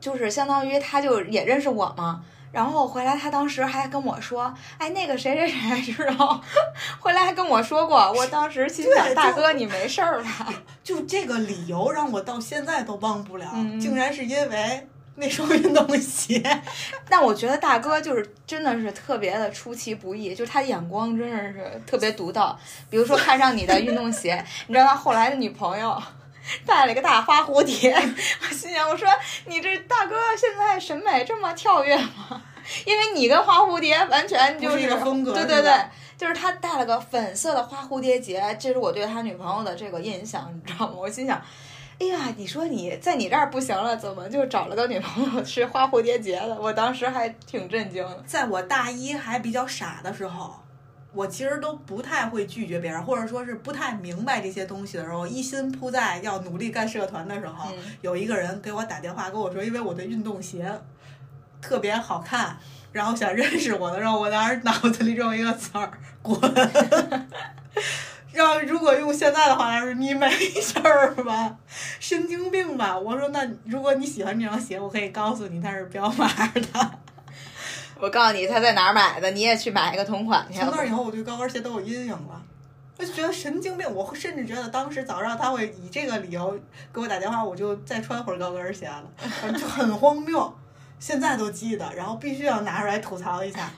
[0.00, 2.24] 就是相当于他就也认识我嘛。
[2.52, 6.38] 然后回来，他当时还跟我说：“哎，那个谁谁谁，知道？”
[7.00, 10.52] 回来还跟我说过，我当时心想：“大哥，你没事儿吧
[10.84, 14.86] 就这个理由让我到现在都忘不了，嗯竟然是因为
[15.16, 16.42] 那双运动鞋。？
[17.08, 22.58] ”但我觉得大哥就是真的是特别的出其不意，就是他眼光真的是特别独到。
[22.88, 26.02] 比如说看上你的运动鞋， 你知道他后来的女朋友。
[26.66, 29.08] 带了一个大花蝴蝶，我心想：我说
[29.46, 32.42] 你这大哥现在审美这么跳跃吗？
[32.84, 35.72] 因为你跟花蝴蝶完全就不是一个风格对对对，
[36.18, 40.94] 就是他带了个粉色的花蝴蝶结，这是我对他女朋友的这个印象，你知道吗？
[40.96, 41.40] 我心想，
[42.02, 46.60] 哎呀，你说你在你这儿不行了，怎么就找了个女朋友是花蝴蝶结的？
[46.60, 48.24] 我当时还挺震惊的。
[48.26, 50.52] 在我大一还比较傻的时候，
[51.12, 60.68] 我其实都不太会拒绝别人，或者说是不太明白这些东西的时候，一心扑在要努力干社团的时候，嗯有一个人给我打电话跟我说，因为我的运动鞋
[61.60, 62.56] 特别好看，
[62.90, 65.88] 然后想认识我的时候，我当时脑子里只有一个词儿
[66.20, 66.36] “滚”。
[68.32, 71.56] 让如果用现在的话来说，你没事儿吧？
[72.00, 72.96] 神经病吧？
[72.98, 76.90] 我说那如果你喜欢这双鞋，我可以告诉你它是彪马的。
[78.00, 80.58] 我告诉你他在哪儿买的，你也去买一个同款去。
[80.58, 82.42] 从那以后，我对高跟鞋都有阴影了。
[82.98, 86.58] 我就觉得神经病，我甚至觉得当时早上他会以这个理由
[86.92, 89.04] 给我打电话，我就再穿会儿高跟鞋了，
[89.52, 90.52] 就很荒谬。
[90.98, 93.70] 现在都记得，然后必须要拿出来吐槽一下。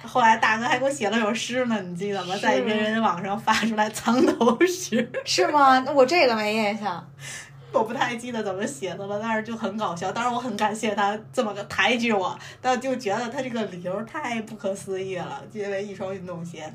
[0.06, 2.36] 后来大哥还给我写了首诗呢，你记得吗？
[2.36, 5.78] 在是人人网上发出来藏头诗， 是吗？
[5.80, 7.04] 那我这个没印象。
[7.70, 10.10] 我不太记得怎么写的了，但是就很搞笑。
[10.10, 16.72] 当然我很感谢他这么个抬举我，但就觉得他这个理由太不可思议了，因为一双运动鞋。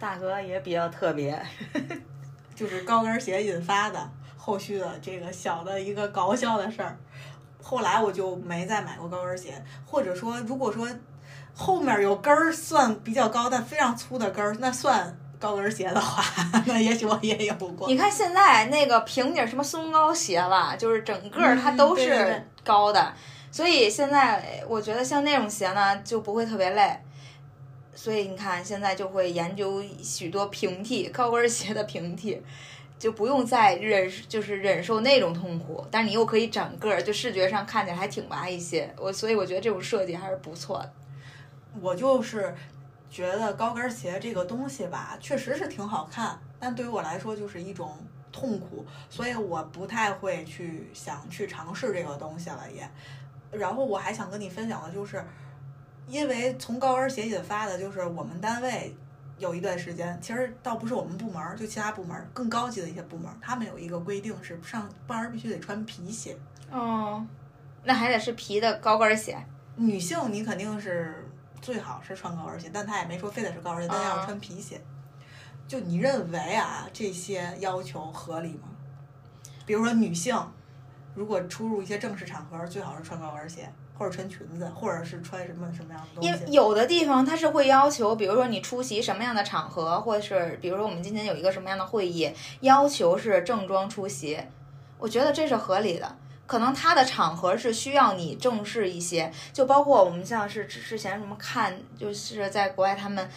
[0.00, 1.40] 大哥也比较特别。
[2.56, 6.98] 就是高跟鞋引发的后续的这个小的一个搞笑的事儿。
[7.62, 10.88] 后来我就没再买过高跟鞋，或者说，如果说
[11.58, 16.22] 后面有跟儿算比较高但非常粗的跟儿，那算高跟鞋的话，
[16.66, 17.88] 那也许我也有过。
[17.88, 23.12] 你看现在那个平底儿什么松糕鞋了，就是整个儿它嗯都对对对是高的，
[23.50, 26.98] 所以现在我觉得像那种鞋呢就不会特别累。
[27.94, 32.40] 所以你看，现在就会研究许多平替高跟鞋的平替，
[32.98, 38.94] 就不用再忍就是忍受那种痛苦，但是你又可以长个儿，就视觉上看起来还挺拔一些。
[38.98, 40.92] 我所以我觉得这种设计还是不错的。
[41.80, 42.54] 我就是
[43.10, 47.96] 觉得高跟鞋这个东西吧，确实是挺好看，但对于我来说就是一种
[48.32, 52.88] 痛苦，所以我不太会去想去尝试这个东西了也。
[53.52, 55.24] 然后我还想跟你分享的就是，
[56.08, 58.94] 因为从高跟鞋引发的，就是我们单位
[59.38, 66.36] 有一段时间，其实倒不是我们部门，就其他部门更高级的一些部门，他们有一个规定是上班必须得穿皮鞋。
[66.70, 67.24] 哦，
[67.84, 69.38] 那还得是皮的高跟鞋。
[69.76, 71.25] 女性你肯定是
[71.60, 74.80] 最好是穿高跟鞋，但他也没说非得是高跟鞋，但要穿皮鞋。
[75.66, 78.68] 就你认为啊，这些要求合理吗？
[79.64, 80.36] 比如说女性，
[81.14, 86.40] 如果出入一些正式场合，最好是穿高跟鞋，或者穿裙子，或者是穿什么什么样的东西因为。
[86.52, 94.38] 有的地方它是会要求，比如说你出席什么样的场合，或者是比如说我们今天有一个什么样的会议，要求是正装出席，
[94.98, 96.16] 我觉得这是合理的。
[96.46, 103.28] 可能它的场合是需要你正式一些，就包括我们像是之之前什么看，就是在国外他们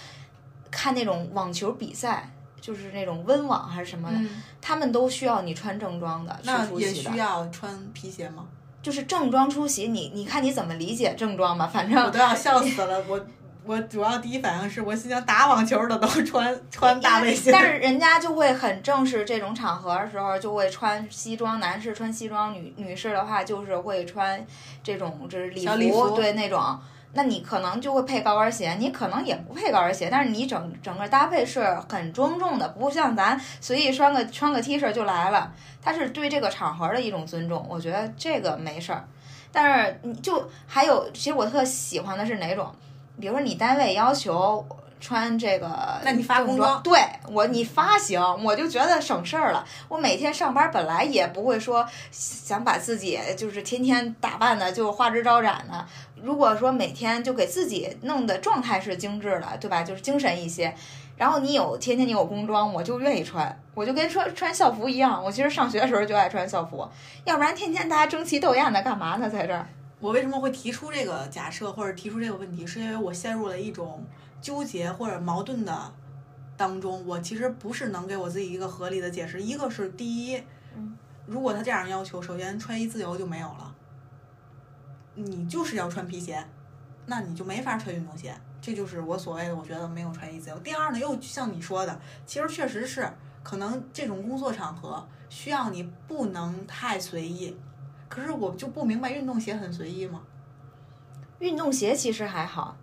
[0.69, 2.31] 看那种网球比赛，
[2.61, 7.17] 就是那种温网还是什么的，嗯，他们都需要你穿正装的去那也出席的需。
[7.17, 8.45] 要穿皮鞋吗？
[8.81, 13.19] 就是正装出席，你你看你怎么理解正装吧，反正我都要笑死了，我。
[13.69, 24.43] 我主要第一反应是我心想打网球的都穿穿大背心，但是人家就会很正式，这种场合的时候就会穿西装，男士穿西装，女女士的话就是会穿
[24.81, 26.79] 这种就是礼服礼服对那种。
[27.13, 39.07] 那你可能就会配高跟鞋，你可能也不配高跟鞋，但是你整整个搭配是很庄重的，不像咱随意穿个穿个 T 恤就来了，它是对这个场合的一种尊重，我觉得这个没事儿。
[39.51, 42.71] 但是你就还有，其实我特喜欢的是哪种，
[43.19, 44.65] 比如说你单位要求
[44.99, 46.99] 穿这个，那你发工装对
[47.31, 49.65] 我你发行，我就觉得省事儿了。
[49.87, 55.85] 我每天上班本来也不会说想把自己就是天天打扮的就花枝招展的。
[56.21, 59.83] 如果说每天就给自己弄的状态是精致的，对吧？
[59.83, 60.75] 就是精神一些。
[61.15, 65.23] 然后你有天天你有工装，我就愿意穿，我就跟穿穿校服一样。
[65.23, 66.85] 我其实上学的时候就爱穿校服，
[67.23, 69.29] 要不然天天大家争奇斗艳的干嘛呢？
[69.29, 69.65] 在这儿。
[69.99, 74.03] 我为什么会提出这个假设或者提出这个问题，是因为我陷入了一种
[74.41, 75.93] 纠结或者矛盾的
[76.55, 77.05] 当中。
[77.05, 79.41] 我其实不是能给我自己一个合理的解释。
[79.43, 80.37] 一个是第一，
[80.75, 83.75] 嗯如果他这样要求，首先穿衣自由就没有了，
[85.15, 86.43] 你就是要穿皮鞋，
[87.05, 88.33] 那你就没法穿运动鞋。
[88.61, 90.57] 这就是我所谓的我觉得没有穿衣自由。
[90.59, 93.07] 第二呢，又像你说的，其实确实是
[93.43, 97.55] 可能这种工作场合需要你不能太随意。
[98.09, 100.19] 可是我就不明白，运动鞋很随意吗？
[101.39, 102.75] 运动鞋其实还好，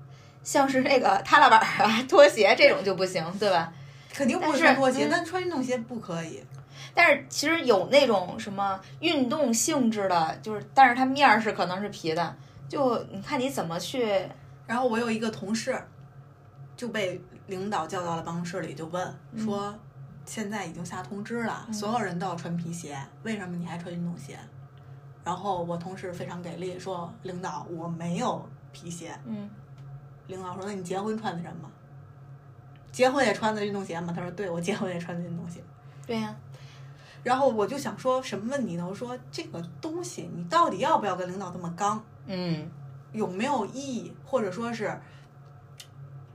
[0.42, 3.70] 像是那个踏拉板儿啊、拖鞋这种就不行，对吧？
[4.14, 6.42] 肯定不是穿拖鞋，嗯但穿运动鞋不可以。
[6.94, 12.34] 但是其实有那种什么运动性质的，就是但是它面儿是可能是皮的，
[12.66, 14.26] 就你看你怎么去。
[14.66, 15.78] 然后我有一个同事
[16.76, 19.78] 就被领导叫到了办公室里，就问嗯说
[20.24, 24.38] ：“现在已经下通知了，嗯所有人都要穿皮鞋，为什么你还穿运动鞋？”
[25.26, 29.12] 然后我同事非常给力，说：“领导，我没有皮鞋。
[29.24, 29.50] 嗯，”
[30.28, 31.68] 领导说：“那你结婚穿的什么？
[32.92, 35.60] 结婚也穿的运动鞋吗？”他说：“对，我结婚也穿的运动鞋。”
[36.06, 36.32] 对呀、
[37.24, 38.86] 然后我就想说什么问题呢？
[38.88, 42.00] 我说这个东西你到底要不要跟领导这么刚？
[42.26, 42.70] 嗯，
[43.10, 44.96] 有没有意义，或者说是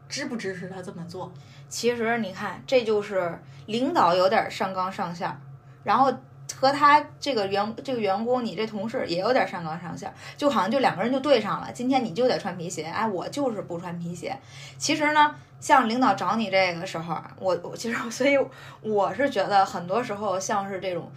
[0.10, 1.32] 支不支持他这么做？
[1.70, 5.40] 其实你看，这就是领导有点上纲上线儿，
[5.86, 6.14] 然后
[6.62, 11.72] 和他这个员这个员工，你这同事也有点上纲上线，就好像就两个人就对上了。
[11.74, 14.38] 今天你就得穿皮鞋，哎，我就是不穿皮鞋。
[14.78, 18.38] 其实呢，像领导找你这个时候，我我其实所以
[18.82, 21.12] 我是觉得很多时候像是这种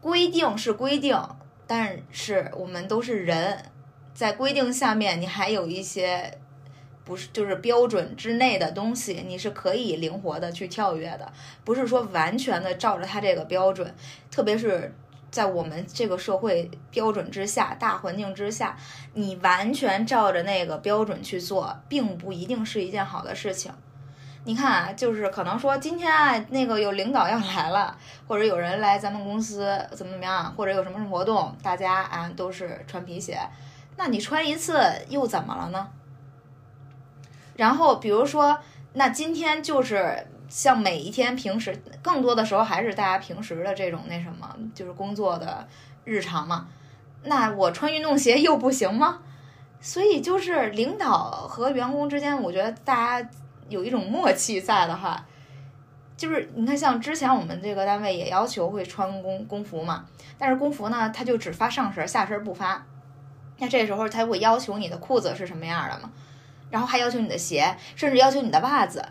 [0.00, 1.16] 规定是规定，
[1.64, 3.64] 但是我们都是人，
[4.12, 6.38] 在规定下面你还有一些。
[7.04, 11.32] 不是，就是标准之内的东西，你是可以灵活的去跳跃的，
[11.64, 13.94] 不是说完全的照着它这个标准，
[14.30, 14.94] 特别是
[15.30, 18.76] 在我们这个社会标准之下、大环境之下，
[19.14, 23.72] 你完全照着那个标准去做，并不一定是一件好的事情。
[24.44, 27.96] 你看啊，就是可能说今天啊，那个有领导要来了，
[28.26, 29.60] 或者有人来咱们公司
[29.92, 33.38] 怎么怎么样，或者有什么活动，大家啊都是穿皮鞋，
[33.96, 35.88] 那你穿一次又怎么了呢？
[37.62, 38.58] 然后比如说，
[38.94, 45.64] 那今天就是像每一天平时，更多的时候还是大家平时的这种那什么，就是工作的
[46.02, 46.66] 日常嘛。
[47.22, 49.20] 那我穿运动鞋又不行吗？
[49.80, 53.30] 所以就是领导和员工之间，我觉得大家
[53.68, 55.24] 有一种默契在的话，
[56.16, 60.04] 就是你看，像之前我们这个单位也要求会穿工工服嘛，
[60.36, 62.84] 但是工服呢，他就只发上身，下身不发。
[63.58, 66.10] 那这时候他会要求你的裤子是什么样的嘛？
[66.72, 69.04] 然后还要求你的鞋，甚至要求你的袜子。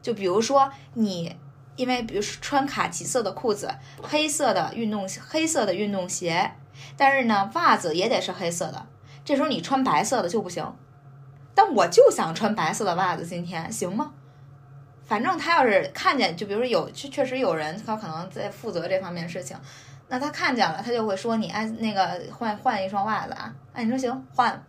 [0.00, 1.36] 就比如说你，
[1.76, 6.52] 因为比如穿卡其色的裤子，黑色的运动黑色的运动鞋，
[6.96, 8.86] 但是呢袜子也得是黑色的。
[9.24, 10.74] 这时候你穿白色的就不行。
[11.54, 14.14] 但我就想穿白色的袜子，今天行吗？
[15.04, 19.54] 反正他要是看见，就比如说有确确实有人他可能在负责这方面事情，
[20.08, 24.64] 那他看见了，他就会说你哎那个换换一双袜子啊，哎你说行换。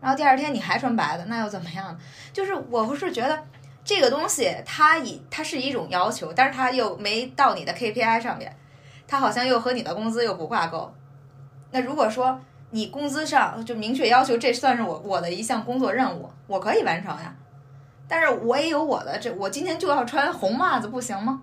[0.00, 1.98] 然后第二天你还穿白的，那又怎么样呢？
[2.32, 3.42] 就是我不是觉得
[3.84, 8.56] 这个东西它以它是一种要求，但是它又没到你的 KPI 上面，
[9.06, 10.92] 它好像又和你的工资又不挂钩。
[11.70, 12.40] 那如果说
[12.70, 17.34] 你工资上就明确要求，这算是我我的一项工作任务，我可以完成呀。
[18.08, 21.42] 但是我也有我的这，我今天就要穿红袜子，不行吗？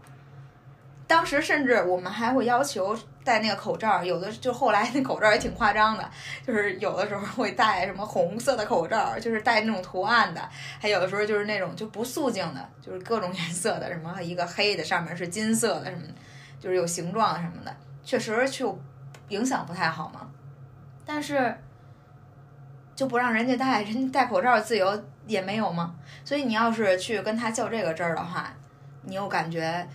[1.05, 2.97] 当时甚至我们还会要求
[3.27, 6.09] 戴那个口罩，有的就后来那口罩也挺夸张的，
[6.45, 10.49] 就是有的时候会戴什么红色的口罩，就是戴那种图案的，
[10.79, 16.03] 还有的时候就是那种就不素净的，就是各种 颜色的，什么一个黑的上面是金色的什么，
[16.57, 18.79] 就是有形状什么的，确实就
[19.27, 20.25] 影响不太好嘛。
[21.05, 21.53] 但是
[22.95, 25.93] 就不让人家戴，人戴口罩自由也没有吗？
[26.23, 28.53] 所以你要是去跟他较这个真儿的话，
[29.01, 29.85] 你又感觉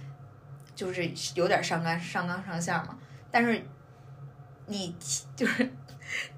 [0.75, 2.99] 就是有点上纲上纲上线嘛。
[3.33, 3.61] 但是
[4.67, 4.95] 你
[5.35, 5.69] 就是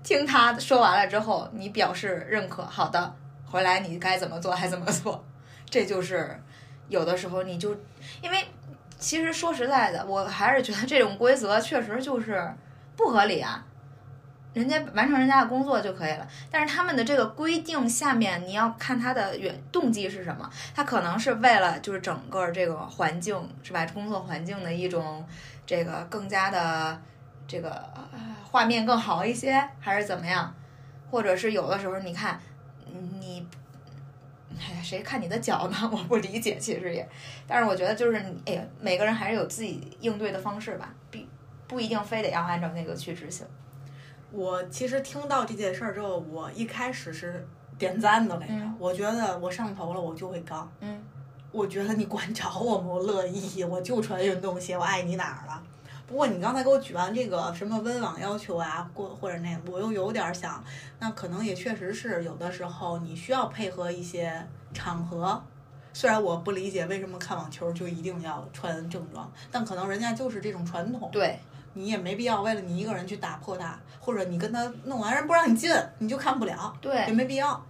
[0.02, 3.14] 听他说完了之后，你表示认可，好的，
[3.44, 5.22] 回来你该怎么做还怎么做，
[5.68, 6.40] 这就是
[6.88, 7.76] 有的时候你就
[8.22, 8.44] 因为
[8.98, 12.50] 其实说实在的，我还是觉得这种规则确实就是
[12.96, 13.66] 不合理啊。
[14.54, 20.48] 人家完成人家的工作就可以了，但是他们的这个规定下面，你要看他的原动机是什么。
[20.72, 25.26] 他可能是为了就是整个这个环境是吧，工作环境的一种
[25.66, 27.00] 这个更加的
[27.46, 28.08] 这个呃
[28.50, 30.54] 画面更好一些，还是怎么样？
[31.10, 32.40] 或者是有的时候你看
[33.20, 33.46] 你，
[34.58, 35.76] 哎呀，谁看你的脚呢？
[35.92, 37.08] 我不理解，其实也，
[37.46, 41.28] 但是我觉得就是你，哎呀，每个人还是有自己应对的方式吧，必
[41.66, 43.46] 不一定非得要按照那个去执行。
[44.32, 47.46] 我其实听到这件事儿之后，我一开始是
[47.78, 48.54] 点赞的来着。
[48.54, 50.68] 嗯我觉得我上头了，我就会刚。
[50.80, 51.00] 嗯，
[51.54, 52.88] 我觉得你管着我吗？
[52.88, 55.62] 我乐意，我就穿运动鞋，我爱你哪儿了？
[56.04, 60.62] 不过你刚才给我举完这个什么温网要求啊，或或者那，我又有点儿想，
[60.98, 65.40] 那可能也确实是有的时候你需要配合一些场合。
[65.92, 71.08] 虽然我不理解为什么看网球就一定要穿正装，但可能人家就是这种传统。
[71.12, 71.38] 对，
[71.74, 76.74] 你也没必要为了你一个人去打破它，或者你跟他弄完人不让你进，你就看不了，
[77.06, 77.64] 也，没必要。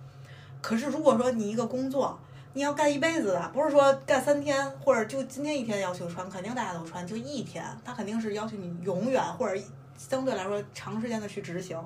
[0.62, 2.18] 可是如果说你一个工作，
[2.54, 9.60] 你要干一辈子的，不是说干三天或者就今天一天要求穿，肯定大家都穿，就一天，他肯定是要求你永远或者
[9.98, 11.76] 相对来说长时间的去执行。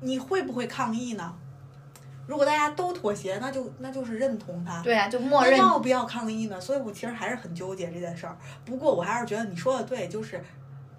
[0.00, 1.34] 你会不会抗议呢？
[2.26, 6.60] 如果大家都妥协，那就那就是认同他，对啊，就默认要不要抗议呢？
[6.60, 8.36] 所以我其实还是很纠结这件事儿。
[8.64, 10.42] 不过我还是觉得你说的对，就是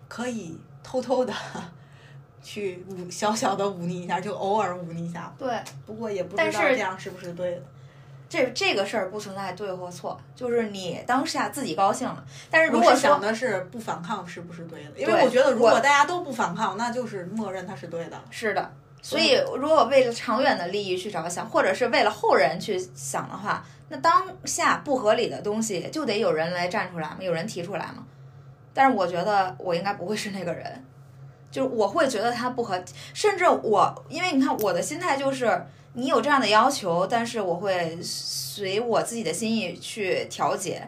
[0.07, 1.33] 可以偷偷的
[2.43, 5.33] 去忤小小的忤逆一下，就偶尔忤逆一下。
[5.37, 5.57] 对。
[5.85, 7.61] 不过也不知道这样是不是对的。
[8.35, 12.21] 这这个事儿不存在对或错，就是你当下自己高兴了。
[12.51, 14.89] 但是如果是想的是不反抗是不是对的？
[14.97, 18.21] 因为我觉得如果大家都不反抗，那就是默认它是对的。
[18.29, 28.03] 是的，所以如果为了长远的利益去着想，或者是为了后人去想的话，那当下不合理的东西就得有人来站出来嘛，有人提出来嘛。
[28.73, 30.83] 但是我觉得我应该不会是那个人，
[31.49, 32.83] 就是我会觉得他不合，
[33.13, 35.65] 甚至我因为你看我的心态就是。
[35.95, 40.87] 你有这样的要求，但是我会随我自己的心意去调节，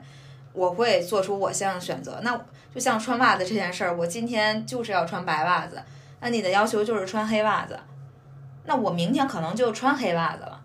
[0.53, 2.19] 我会做出我相应的选择。
[2.21, 2.39] 那
[2.75, 5.81] 就像穿袜子这件事儿，我今天就是要穿白袜子，
[6.19, 7.79] 那你的要求就是穿黑袜子，
[8.65, 10.61] 那我明天可能就穿黑袜子了。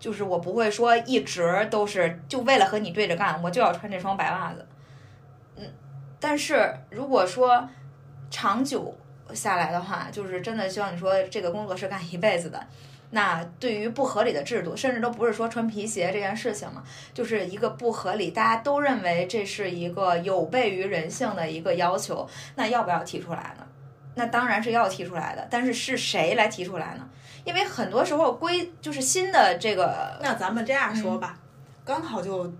[0.00, 4.66] 就是我不会说一直都是就为了和你对着干，我就要穿这双白袜子。
[5.56, 5.64] 嗯，
[6.20, 7.66] 但是如果说
[8.30, 8.94] 长久
[9.32, 12.66] 下来的话，就是真的希望你说这个工作是干一辈子的。
[13.14, 16.82] 那对于不合理的制度，甚至都不是说穿皮鞋这件事情嘛，
[17.14, 23.64] 就是一个不合理，大家都认为这是一个有悖于人性的一个要求，那要不要提出来呢？
[24.16, 27.08] 那当然是要提出来的，但是是谁来提出来呢？
[27.44, 31.38] 因为很多时候规就是新的这个，那咱们这样说吧，
[31.84, 32.52] 刚好就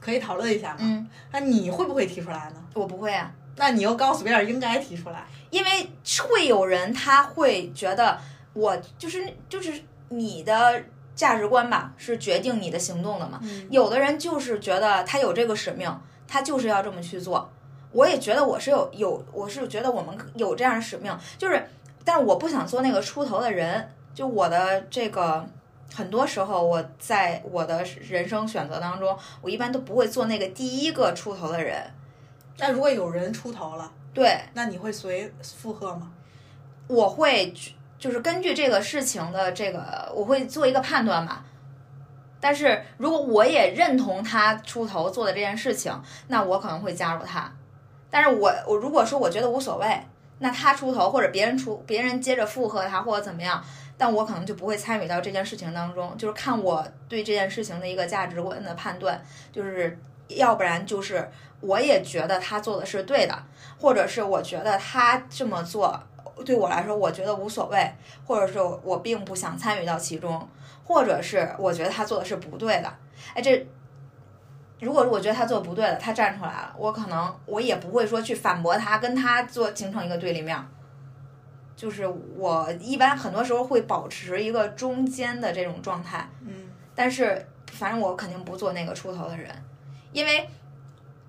[0.00, 0.76] 可以讨论一下嘛。
[0.80, 2.62] 嗯，那你会不会提出来呢？
[2.74, 5.24] 我不会啊，那你又告诉别人应该提出来。
[5.50, 5.90] 因为
[6.28, 8.20] 会有人他会觉得
[8.58, 9.72] 我就是就是
[10.08, 10.82] 你的
[11.14, 13.38] 价值观吧，是决定你的行动的嘛。
[13.42, 15.90] 嗯有的人就是觉得他有这个使命，
[16.26, 17.50] 他就是要这么去做。
[17.92, 21.66] 我也觉得我是有有，我是觉得我们有这样的使命，就是，
[22.04, 23.88] 但是我不想做那个出头的人。
[24.14, 25.46] 就我的这个，
[25.94, 31.80] 很多时候我在我的人生选择当中，我一般都不会做那个第一个出头的人。
[32.56, 36.10] 那如果有人出头了，对，那你会随附和吗？
[36.88, 37.54] 我会
[37.98, 41.44] 就是根据这个事情的这个，我会做一个判断吧。
[42.40, 45.92] 但是如果我也认同他出头做的这件事情，
[46.28, 47.52] 那我可能会加入他。
[48.08, 50.00] 但是我我如果说我觉得无所谓，
[50.38, 53.62] 那他出头或者别人出别人接着附和他或者怎么样，
[53.96, 56.16] 但我可能就不会参与到这件事情当中。
[56.16, 59.20] 就是看我对这件事情的一个价值观的判断，
[59.50, 61.28] 就是要不然就是
[61.60, 63.36] 我也觉得他做的是对的，
[63.80, 66.00] 或者是我觉得他这么做
[66.44, 67.90] 对我来说，我觉得无所谓，
[68.26, 70.48] 或者是我并不想参与到其中，
[70.84, 72.92] 或者是我觉得他做的是不对的。
[73.34, 73.66] 哎，这
[74.80, 80.64] 如果我觉得他做不对的，他站出来了，我可能我也不会说去反驳他，跟他做形成一个对立面儿。
[81.74, 82.06] 就是
[82.36, 89.48] 我一般很多时候会保持一个中间的这种状态，嗯但是反正我肯定不做那个出头的人，
[90.12, 90.48] 因为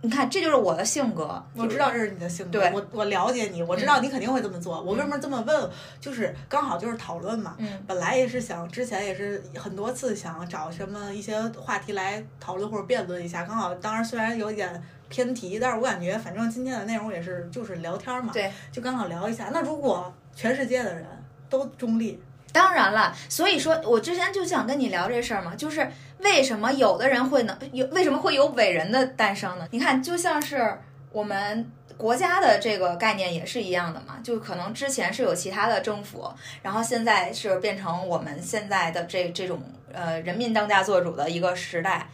[0.02, 1.44] 你看这就是我的性格。
[1.56, 4.82] 我知道这是你的性格，对我我了解你，我知道你肯定会这么做。
[4.82, 5.70] 我为什么这么问？
[6.00, 7.56] 就是刚好就是讨论嘛。
[7.58, 13.44] 嗯本来也是想，之前也是很多次想找什么一些话题来讨论或者辩论一下。
[13.44, 19.50] 刚好，当然虽然有点偏题，但是我感觉反正今天的内容也是就是聊天嘛，对，就刚好聊一下。
[19.52, 21.06] 那如果全世界的人
[21.50, 22.22] 都中立，
[22.52, 25.90] 当然了，所以说我之前就想跟你聊这事儿嘛，就是
[26.20, 29.68] 为什么有的人会能有，为什么会有伟人的诞生呢？
[29.72, 30.80] 你看，就像是
[31.12, 36.30] 我们国家的这个概念也是一样的嘛，就可能之前是有其他的政府，
[36.62, 39.62] 然后现在是变成我们现在的这这种
[39.94, 42.08] 呃人民当家作主的一个时代，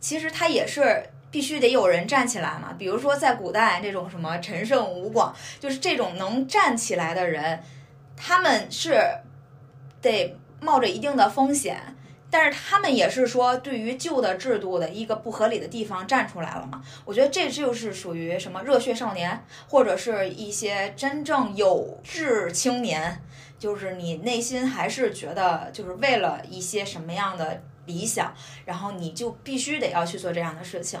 [0.00, 1.04] 其实它也是。
[1.32, 7.62] 必须得有人站起来嘛，比如说在古代这种什么陈胜吴广，就是这种能站起来的人，
[8.16, 9.00] 他们是
[10.02, 11.96] 得冒着一定的风险，
[12.30, 16.82] 但是他们也是说对于旧的制度的一个不合理的地方站出来了嘛。
[17.04, 23.22] 我觉得这就是属于什么热血少年，或者是一些真正有志青年，
[23.58, 28.32] 就是你内心还是觉得就是为了一些什么样的理想，
[28.64, 31.00] 然后你就必须得要去做这样的事情。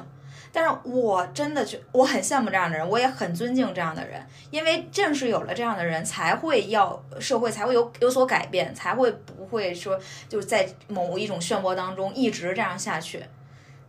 [0.52, 4.20] 但是我真的觉我很羡慕这样的人，我也很尊敬这样的人，
[4.50, 9.96] 因为正是有了这样的人，才会要社会才会有有所改变，才会不会说
[10.28, 13.22] 就是在某一种漩涡当中一直这样下去。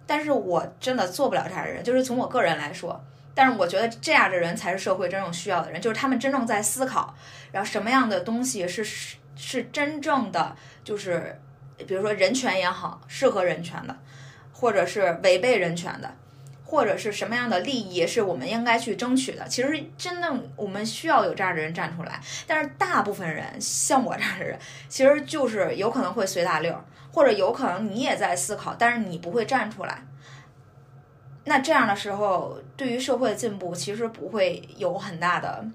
[0.06, 3.04] 但是我真的做不了这样的人，就是从我个人来说，
[3.34, 7.16] 但是我觉得这样的人才是社会真正需要的人，就是他们真正在思考，
[7.52, 11.40] 然后什么样的东西是是是真正的，就是
[11.88, 13.96] 比如说人权也好，适合人权的，
[14.52, 16.14] 或者是违背人权的。
[16.72, 19.46] 或者是什么样的利益是我们应该去争取的？
[19.46, 22.18] 其实真正我们需要有这样的人站出来，
[22.48, 24.58] 但是大部分人像我这样的人，
[24.88, 30.02] 其实就是有可能会随大溜儿，或者有可能你也在思考，但是你不会站出来。
[31.44, 35.66] 那这样的时候，对于社会的进步其实不会有很大的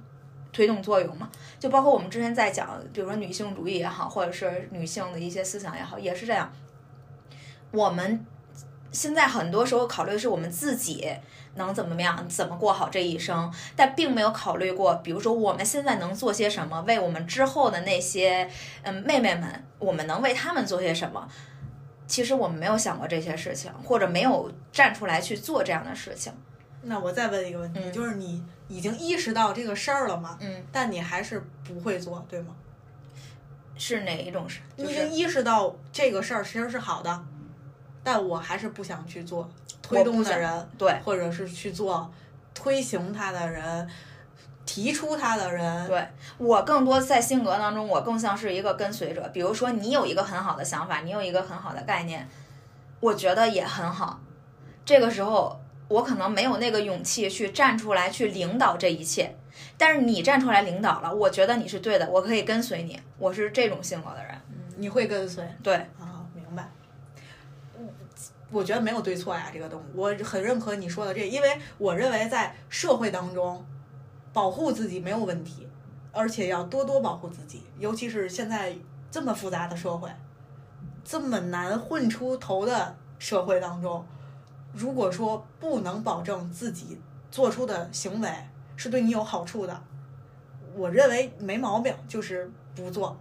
[0.51, 1.31] 推动作用嘛？
[1.61, 6.51] 就包括我们之前在讲，比如说女性主义也好，或者是女性的一些思想也好，也是这样。
[7.71, 8.25] 我们。
[8.93, 11.09] 现在很多时候考虑的是我们自己
[11.55, 18.49] 能怎么样，怎么过好这一生，但并没有考虑过，比如说我们现在能做些什么，为我们之后的那些
[18.83, 21.29] 嗯妹妹们，我们能为她们做些什么？
[22.07, 26.33] 其实我们没有想过这些事情，或者没有站出来去做这样的事情。
[26.83, 30.39] 那我再问一个问题，嗯就是你已经意识到这个事儿了吗？
[30.41, 32.55] 嗯，但你还是不会做，对吗？
[33.77, 34.61] 是哪一种事？
[34.77, 37.25] 就你已经意识到这个事儿其实是好的，
[38.07, 39.51] 但我还是不想去做
[39.83, 42.09] 推动的人，对或者是去做
[42.55, 43.89] 推行他的人，
[44.65, 45.89] 提出他的人。
[45.89, 46.07] 对
[46.39, 49.29] 我更多在性格当中，我更像是一个跟随者。
[49.35, 52.29] 比如说，你有一个很好的想法，你有一个很好的概念，
[53.01, 54.21] 我觉得也很好。
[54.85, 59.37] 这个时候，我可能没有那个勇气去站出来去领导这一切，
[59.77, 63.01] 但是你站出来领导了，我觉得你是对的，我可以跟随你。
[63.19, 64.33] 我是这种性格的人。
[64.51, 66.06] 嗯你会跟随对，啊？
[68.51, 73.65] 我觉得没有对错呀，这个东西，我很认可你说的这，因为我认为在社会当中，
[74.33, 75.67] 保护自己没有问题，
[76.13, 78.77] 而且要多多保护自己，尤其是现在
[79.11, 80.09] 这么复杂的社会，
[81.05, 84.07] 这么难混出头的社会当中，
[84.73, 88.31] 如果说不能保证自己做出的行为
[88.77, 89.83] 是对你有好处的，
[90.75, 93.19] 我认为没毛病，就是不做。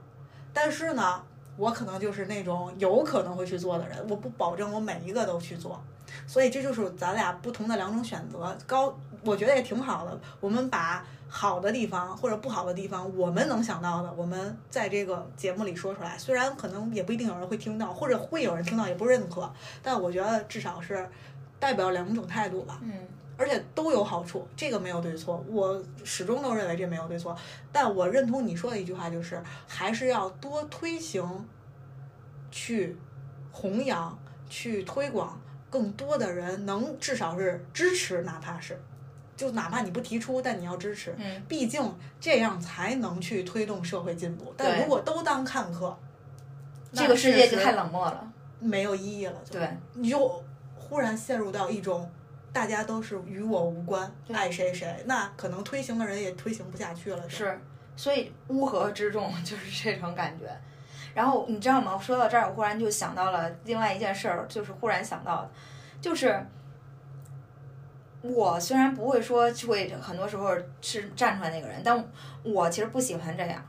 [0.54, 1.24] 但是呢，
[1.58, 5.82] 我可能就是那种有可能会去做的人，我不保证我每一个都去做，
[6.28, 8.56] 所以这就是咱俩不同的两种选择。
[8.68, 10.20] 高，我觉得也挺好的。
[10.40, 16.18] 我们把好的地方或者不好的地方，我们能想到的，我们在这个节目里说出来。
[16.18, 19.52] 虽然可能也不一定有人会听到，或者会有人听到也不认可，
[19.82, 21.10] 但我觉得至少是
[21.60, 22.80] 代表两种态度吧。
[22.84, 22.94] 嗯
[23.38, 27.36] 而且都有好处，这个没有对错，我始终都认为这没有对错。
[27.72, 31.24] 但我认同你说的一句话，就是还是要多推行，
[32.52, 32.98] 去
[33.52, 34.18] 弘扬、
[34.50, 38.80] 去推广，更多的人能至少是支持，哪怕是，
[39.36, 44.54] 就哪怕你不提出，但你要支持，嗯，毕竟这样才能去推动社会进步。
[44.56, 45.98] 但如果都当看客，
[46.92, 48.32] 那这个世界就太冷漠了。
[48.58, 52.10] 没有意义了，对，你就忽然陷入到一种
[52.56, 57.30] 大家都是与我无关，爱谁谁，那可能推行的人也推行不下去了。
[57.30, 57.60] 是
[57.98, 60.46] 所以乌合之众 就是这种感觉。
[61.14, 62.00] 然后你知道吗？
[62.00, 65.52] 说到这儿，我忽然就想到了另外一件事儿，就是忽然想到的，
[66.00, 66.42] 就是
[68.22, 72.08] 我虽然不会说会很多时候是站出来那个人，但
[72.42, 73.62] 我其实不喜欢这样。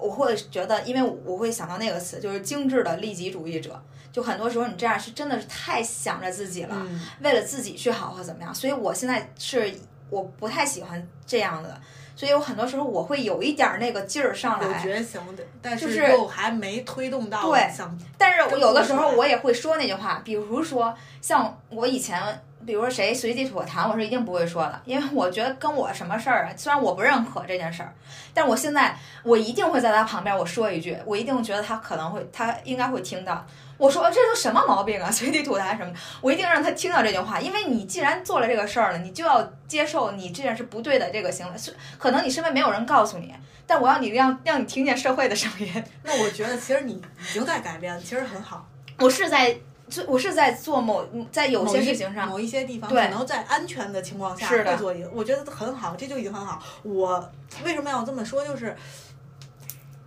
[0.00, 3.80] 我会觉得，因为我会想到那个词，就是精致的利己主义者。
[4.12, 8.52] 就很多时候你这样是真的是太想着自己了，嗯为了自己去好或怎么样。
[8.52, 9.72] 所以我现在是
[10.08, 11.80] 我不太喜欢这样的，
[12.16, 14.82] 所以有很多时候我会有一点儿那个劲儿上有来。
[14.82, 17.70] 觉醒的，但是是又还没推动到对
[18.18, 22.20] 但是我有的时候我也会说那句话，比如说像我以前，
[22.66, 27.92] 比如说谁随地吐个痰，我是一定不会说的，因为我觉得跟我什么事儿啊，虽然我不认可这件事儿，
[28.34, 33.46] 但我现在我一定会在他旁边我说一句，我一定觉得他可能会，他应该会听到。
[33.78, 35.90] 我说这都什么毛病啊， 随地吐痰什么，
[36.20, 43.34] 我一定让他听到这句话，因为你既然做了这个事儿了，你就要接受你这件事不对的这个行为，是可能你身边没有人告诉你，
[43.66, 45.82] 但我要你让让你听见社会的声音。
[46.02, 48.66] 那我觉得其实你已经在改变，其实很好。
[49.00, 49.56] 我是在
[49.90, 56.62] 做，我是在做某在有些事情上，某一些地方，对可能在安全的情况下会做一个，我觉得很好，这就已经很好。
[56.82, 57.30] 我
[57.64, 58.46] 为什么要这么说？
[58.46, 58.74] 就是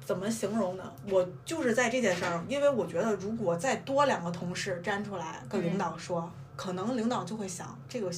[0.06, 0.92] 怎么形容呢？
[1.10, 8.12] 我就是在这件事儿，因为我觉得如果再多两个同事站出来跟领导说，可能领导就会想这个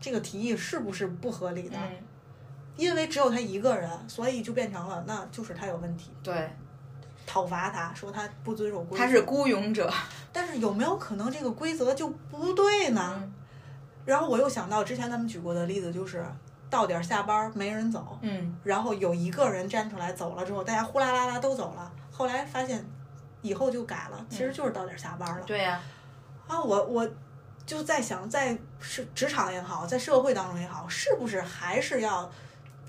[0.00, 1.76] 这个提议是不是不合理的？
[1.76, 1.96] 嗯，
[2.76, 6.50] 因为只有他一个人，所以就变成了那就是他有问题，对，
[7.26, 9.04] 讨伐他，说他不遵守规则。
[9.04, 9.92] 他是孤勇者，
[10.32, 13.14] 但是有没有可能这个规则就不对呢？
[13.16, 13.34] 嗯。
[14.04, 16.24] 然后我又想到之前咱们举过的例子，就是
[16.70, 22.82] 到点儿下班儿没人走，嗯，然后有一个人站出来走了之后，大家呼啦啦啦都走了，后来发现
[23.42, 25.44] 以后就改了，其实就是到点儿下班儿了。
[25.44, 25.80] 对呀、
[26.46, 27.06] 啊，我我
[27.66, 32.30] 就在想，在是职场也好，在社会当中也好，是不是还是要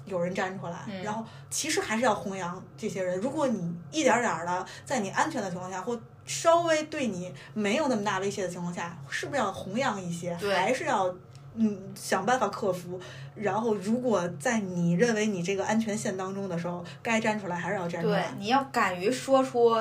[0.05, 1.03] 有人站出来，嗯。
[1.03, 3.19] 然后其实还是要弘扬这些人。
[3.19, 10.37] 如果你一点儿点儿的在你安全的情况下，或稍微对你没有那么大威胁的情况下，是不是要弘扬一些？
[10.39, 11.11] 对还是要
[11.55, 13.01] 嗯想办法克服？
[13.33, 19.75] 然后，如果在你认为你这个安全线当中的时候，该站出来还是要站出对来。，你要敢于说出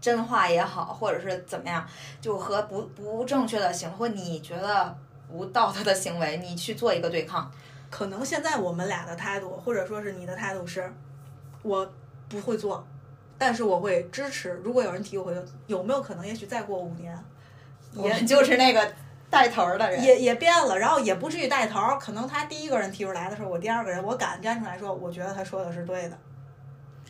[0.00, 1.86] 真话也好，或者是怎么样，
[2.18, 4.96] 就和不不正确的行为，或你觉得
[5.30, 7.50] 不道德的行为，你去做一个对抗。
[7.90, 10.90] 可能现在我们俩的态度，或者说是你的态度是，
[11.62, 11.86] 我
[12.28, 12.82] 不会做，
[13.40, 14.60] 但是我会支持。
[14.62, 16.26] 如果有人提，我会做有没有可能？
[16.26, 17.18] 也许再过五年，
[17.94, 18.92] 也就是那个
[19.30, 20.04] 带头儿的人。
[20.04, 21.98] 也也变了，然后也不至于带头儿。
[21.98, 26.18] 可能他第一个人提出来的时候，我第二个人我敢站出来说，我觉得他说的是对的。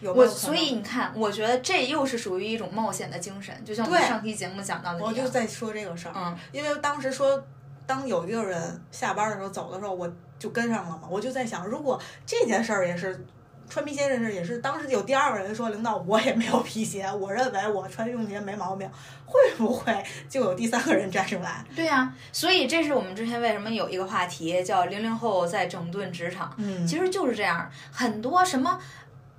[0.00, 5.04] 有没我有所以你看，我觉得这又是属于一种冒险的精神，就像我们上期节目讲到的。
[5.04, 7.42] 我就在说这个事儿，嗯，因为当时说，
[7.86, 11.08] 当有一个人下班的时候走的时候，我就跟上了嘛。
[11.10, 13.26] 我就在想，如果这件事儿也是
[13.70, 18.90] 穿皮鞋这件事也是，当时有第二个人说，领导我也没有皮鞋，我认为我穿运动鞋没毛病，
[19.24, 21.64] 会不会就有第三个人站出来？
[21.74, 26.84] 对呀、所以这是我们之前为什么有一个话题叫“零零后在整顿职场”，嗯。
[26.84, 28.78] 其实就是这样，很多什么，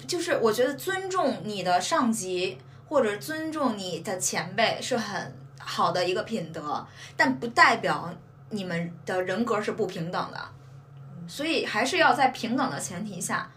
[0.08, 2.58] 就是我觉得尊重你的上级
[2.88, 8.14] 或者尊重你的前辈是很好的一个品德，但不代表
[8.50, 10.40] 你们的人格是不平等的，
[11.28, 13.52] 所以还是要在平等的前提下，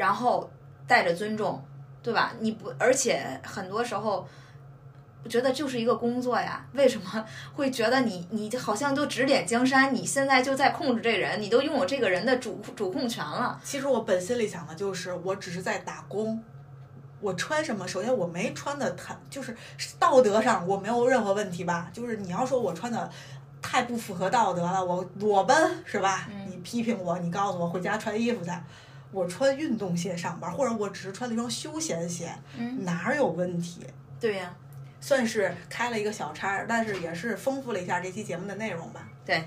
[0.00, 0.50] 然后
[0.86, 1.62] 带着尊重，
[2.02, 2.32] 对吧？
[2.40, 4.26] 你不，而且很多时候。
[5.22, 7.04] 我觉得就是一个工作呀，为什么
[7.52, 13.60] 会觉得你你好像都指点江山，你现在就在控制这人，你都拥有这个人的主主控权了？
[13.62, 16.42] 其实我本心里想的就是，我只是在打工。
[17.20, 17.86] 我穿什么？
[17.86, 19.54] 首先我没穿的太，就是
[19.98, 21.90] 道德上我没有任何问题吧。
[21.92, 23.10] 就是你要说我穿的
[23.60, 26.28] 太不符合道德了，我裸奔是吧？
[26.30, 28.50] 嗯你批评我，你告诉我回家穿衣服去。
[29.12, 33.84] 我穿运动鞋上班，或者我只是穿了一双休闲鞋，嗯，哪儿有问题？
[34.20, 34.54] 对呀、
[35.00, 39.08] 算是开了一个小差儿，但是也是丰富了一下这期节目的内容吧。
[39.24, 39.42] 对。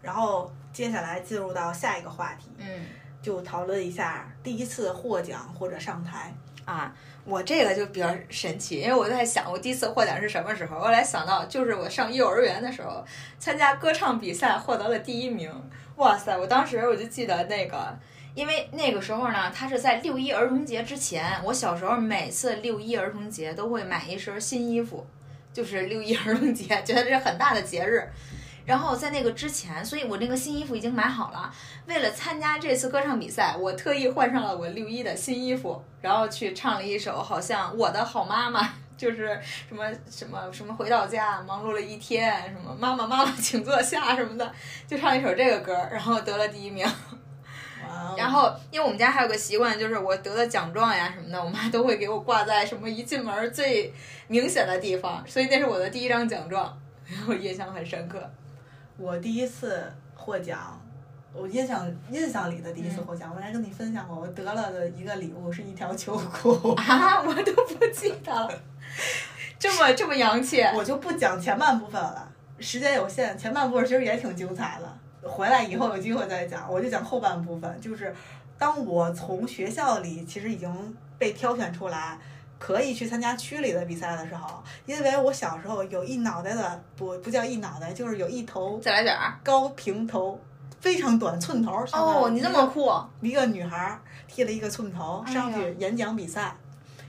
[0.00, 2.86] 然后接下来进入到下一个话题，嗯
[3.20, 6.32] 就讨论一下第一次获奖或者上台。
[6.64, 13.04] 啊，我这个就比较神奇，因为我在想我第一次获奖是什么时候，后来想到就是我上幼儿园的时候
[13.38, 15.50] 参加歌唱比赛获得了第一名，
[15.96, 16.38] 哇塞！
[16.38, 17.98] 我当时我就记得那个。
[18.38, 21.40] 因为那个时候呢，他是在六一儿童节之前。
[21.42, 25.04] 我小时候每次六一儿童节都会买一身新衣服，
[25.52, 28.08] 就是六一儿童节，觉得这是很大的节日。
[28.64, 31.52] 然后在那个之前，所以我那个新衣服已经买好了。
[31.86, 38.62] 为了参加这次歌唱比赛，我特意换上了我六一的新衣服，然后去唱了一首好像《我的好妈妈》，
[38.96, 39.36] 就是
[39.68, 44.52] 什么什么什么回到家忙碌了一天，什么妈妈妈妈请坐下什么的，
[44.86, 46.86] 就唱一首这个歌，然后得了第一名。
[48.16, 53.92] 然后，因为我们家还有个习惯，就是我得了奖状呀什么的，我妈都会给我挂在什么一进门最
[54.26, 56.76] 明显的地方，所以那是我的第一张奖状，
[57.26, 58.28] 我印象很深刻。
[58.96, 60.80] 我第一次获奖，
[61.32, 66.72] 我印象印象里的第一嗯次获奖，我来跟你分享过，我得了的一个礼物是一条秋裤。
[66.76, 68.50] 啊，我都不记得了，
[69.58, 70.62] 这么这么洋气。
[70.74, 74.98] 我就不讲前半部分了，时间有限，前半部分其实也挺精彩的。
[75.28, 78.14] 回来以后有机会再讲，我就讲后半部分，就是
[78.58, 82.18] 当我从学校里其实已经被挑选出来。
[82.60, 89.38] 可以去参加区里的比赛的时候，因为我小时候有一脑袋的不不叫一脑袋，就是有一头再来点儿。
[89.44, 90.36] 高平头，
[90.80, 91.86] 非常短寸头。
[91.86, 92.90] 上面哦，你这么酷，
[93.20, 96.52] 一个女孩儿剃了一个寸头，上去演讲比赛，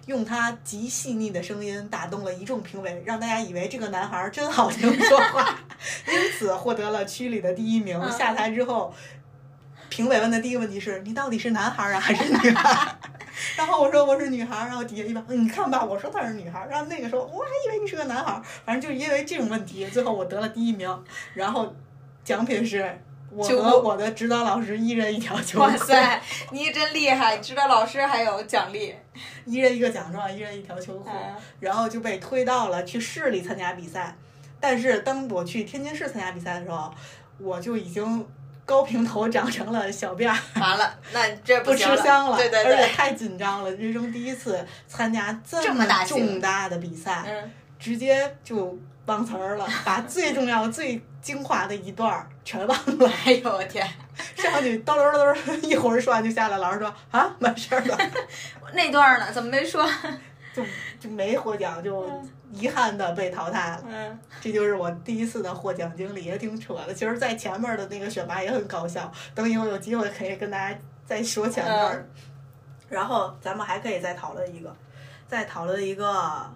[0.06, 5.60] 用她极细腻的声音打动了一众评委，让大家以为这个男孩儿真好听说话，
[6.08, 8.00] 因此获得了区里的第一名。
[8.00, 8.94] 嗯下台之后，
[9.90, 12.98] 评委问的第一个问题是：你到底是男孩儿啊还是女孩儿？
[13.56, 21.04] 然后我说我是女孩儿，然后底下一般嗯你看吧，我说她是女孩儿，然后那个说我还以为你是个男孩儿，反正就是因为这种问题，最后我得了第一名，
[21.34, 21.76] 然后
[22.24, 23.02] 奖品是。
[23.32, 25.64] 我和我的指导老师一人一条秋裤。
[25.64, 26.20] 哇塞，
[26.50, 27.38] 你真厉害！
[27.38, 28.96] 指导老师还有奖励。
[29.46, 34.16] 一人一个奖状，一人一条秋裤，嗯然后就被推到了去市里参加比赛。
[34.60, 36.94] 但是当我去天津市参加比赛的时候，
[37.38, 38.28] 我就已经
[38.66, 53.12] 高平头长成了小辫儿，完了， 那这不行吃香了，对对对，而且太紧张了，人生第一次参加这这么大重大的比赛，嗯，直接就忘词儿了，把最重要、最精华的一段儿全忘了。
[53.26, 53.88] 哎呦我天，
[54.36, 57.98] 上去叨叨叨叨，一会儿说完就下来，老师说啊，完事儿了。
[58.74, 59.32] 那段呢？
[59.34, 59.84] 怎么没说？
[60.54, 60.64] 就
[61.00, 62.08] 就没获奖，就
[62.52, 63.84] 遗憾的被淘汰了。
[63.88, 66.94] 嗯，这就是我第一次的获奖经历，也挺扯的。
[66.94, 72.08] 其实，在前面的那个选拔也很搞笑，等以后有机会可以跟大家再说前面儿。
[72.90, 74.76] 然后咱们还可以再讨论一个，
[75.28, 76.52] 再讨论一个，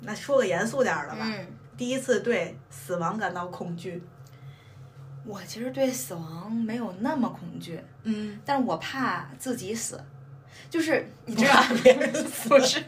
[0.00, 1.20] 那说个严肃点儿的吧。
[1.22, 1.46] 嗯，
[1.76, 4.02] 第一次对死亡感到恐惧，
[5.26, 10.02] 我其实对死亡没有那么恐惧，嗯，但是我怕自己死，
[10.70, 12.82] 就是你你知道， 别人死 不是，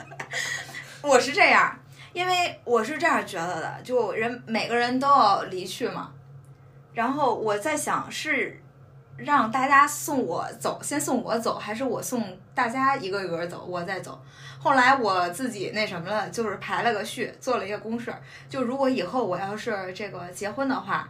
[1.03, 1.79] 我是这样，
[2.13, 6.11] 因为我是这样觉得的，就人每个人都要离去嘛。
[6.93, 8.61] 然后我在想，是
[9.17, 14.21] 让大家送我走，先送我走，还是我送大家一个一个走，我再走？
[14.59, 18.13] 后来我自己那什么了，就是排了个序，做了一个公式，
[18.49, 21.09] 就如果以后我要是这个结婚的话，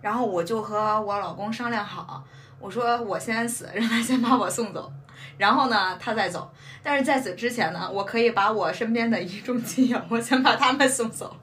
[0.00, 2.22] 然后我就和我老公商量好，
[2.60, 4.92] 我说我先死，让他先把我送走，
[5.38, 6.52] 然后呢他再走。
[6.82, 11.36] 但是在此之前呢，我可以把我身边的一众亲友， 我先把他们送走，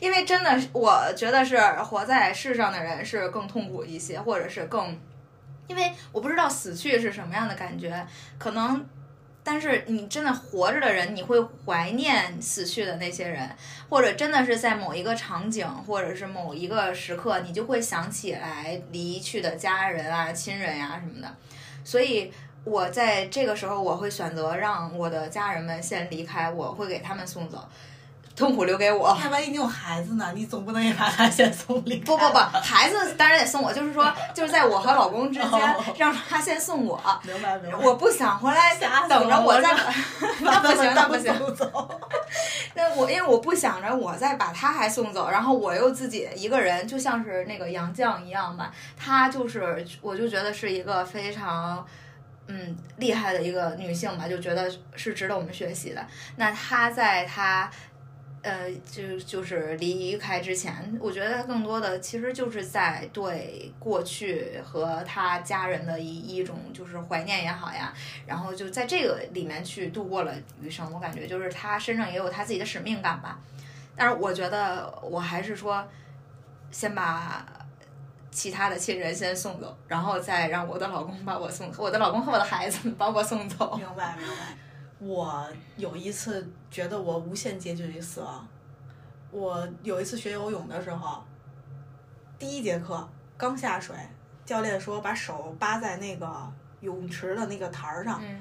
[0.00, 4.98] 因为真的是我觉得是活在世上的人是更痛苦一些，或者是更，
[5.66, 8.06] 因为我不知道死去是什么样的感觉，
[8.38, 8.86] 可能。
[9.48, 13.48] 但是你真的活着的人，你会怀念死去的那些人，
[13.88, 21.32] 或者真的是在某一个场景，或者是某一个时刻，你就会想起来离去的家人啊、亲人呀、什么的。
[21.84, 22.32] 所以
[22.66, 27.64] 我在这个时候，我会选择让我的家人们先离开，我会给他们送走，
[28.34, 29.16] 痛苦留给我。
[29.22, 30.32] 那万一你有孩子呢？
[30.34, 32.04] 你总不能也把他先送离开。
[32.04, 37.00] 不不不，孩子当然得送我，就是说，就是在我和老公之间哦，让他先送我。
[37.22, 37.78] 明白明白。
[37.78, 38.74] 我不想回来
[39.08, 39.70] 等着我再
[40.42, 41.54] 那不行，那不行。
[41.54, 42.00] 走。
[42.74, 48.72] 那我因为我不想着我再把他还送走，然后我又自己一个人，就像是那个杨绛一样吧。
[48.98, 51.86] 他就是，我就觉得是一个非常。
[52.48, 56.06] 嗯，厉害的一个女性吧，就觉得是值得我们学习的。
[56.36, 57.68] 那她在她，
[58.42, 67.92] 呃，就就是离开之前，我觉得更多的其实就是在对过去和她家人的一一种就是怀念也好呀，
[68.26, 70.32] 然后就在这个里面去度过了
[70.62, 70.88] 余生。
[70.92, 73.40] 我感觉就是她身上也有她自己的使命感吧。
[73.96, 75.84] 但是我觉得我还是说，
[76.70, 77.44] 先把
[78.36, 83.74] 其他的亲人先送走，然后再让我的老公把我送，我的老公和我的孩子把我送走。
[83.78, 84.54] 明白明白。
[84.98, 85.48] 我
[85.78, 88.46] 有一次觉得我无限接近于死亡。
[89.30, 91.24] 我有一次学游泳的时候，
[92.38, 93.08] 第一节课
[93.38, 93.96] 刚下水，
[94.44, 98.38] 教练说把手扒在那个泳池的那个台儿上，嗯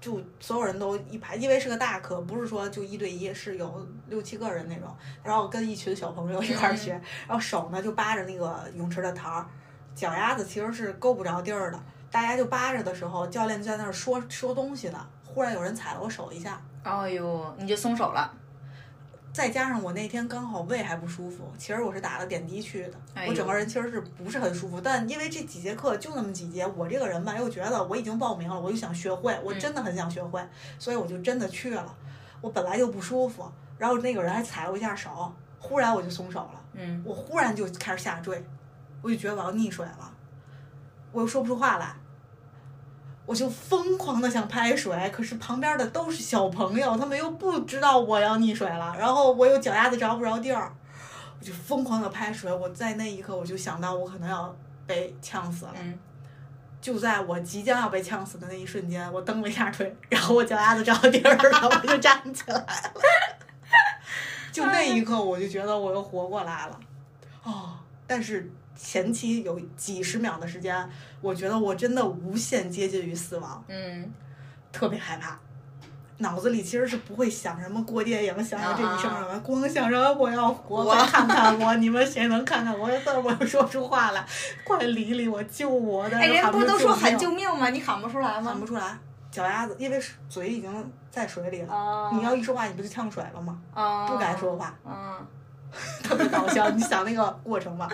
[0.00, 4.88] 就所有人都一排，因为是个大课，不是说就一对一，是有六七个人那种。
[5.22, 6.92] 然后跟一群小朋友一块儿学，
[7.26, 9.46] 然后手呢就扒着那个泳池的台儿，
[9.94, 11.80] 脚丫子其实是够不着地儿的。
[12.10, 15.06] 大家就扒着的时候，教练就在那儿说说东西呢。
[15.24, 18.32] 忽然有人踩了我手一下，哎呦，你就松手了。
[19.36, 24.80] 再加上我那天刚好胃还不舒服，其实我是打了点滴去的，哎我整个人其实是不是很舒服。
[24.80, 30.42] 但因为这几节课就那么几节，我这个人吧又觉得我已经报名了，我就想学会，我真的很想学会，
[30.78, 31.94] 所以我就真的去了。
[32.40, 33.46] 我本来就不舒服，
[33.76, 35.30] 然后那个人还踩了我一下手，
[35.60, 38.42] 忽然我就松手了，嗯，我忽然就开始下坠，
[39.02, 40.10] 我就觉得我要溺水了。
[41.12, 41.94] 我又说不出话来，
[43.26, 50.72] 我就疯狂的想拍水，可是旁边的都是小朋友，他们又不知道我要溺水了，然后我又脚丫子着不着地儿，
[51.38, 52.52] 我就疯狂的拍水。
[52.52, 54.54] 我在那一刻我就想到我可能要
[54.86, 55.74] 被呛死了。
[55.80, 55.98] 嗯，
[56.80, 62.66] 就在我即将要被呛死的那一瞬间，我蹬了一下腿，然后我脚丫子着地儿了，我就站起来了。
[64.52, 66.80] 就那一刻，我就觉得我又活过来了。
[67.42, 67.74] 哦，
[68.06, 70.88] 但是前期有几十秒的时间，
[71.20, 74.12] 我觉得我真的无限接近于死亡，嗯，
[74.70, 75.38] 特别害怕。
[76.18, 82.90] 脑子里其实是不会想什么过电影，想想这一生什么，光想着我要活，我快看看我，你们谁能看看我？
[83.04, 84.26] 但我又说不出话来，
[84.64, 86.08] 快理理我，救我！
[86.08, 87.68] 的哎，人不都说喊救命吗？
[87.68, 88.58] 你喊不出来吗喊？
[88.58, 88.98] 不出来，
[89.30, 91.74] 脚丫子，因为嘴已经在水里了。
[91.74, 93.58] 啊，你要一说话，你不就呛水了吗？
[93.74, 95.18] 啊，不敢说话，嗯，
[96.02, 96.70] 特别搞笑。
[96.70, 97.88] 你想那个过程吧，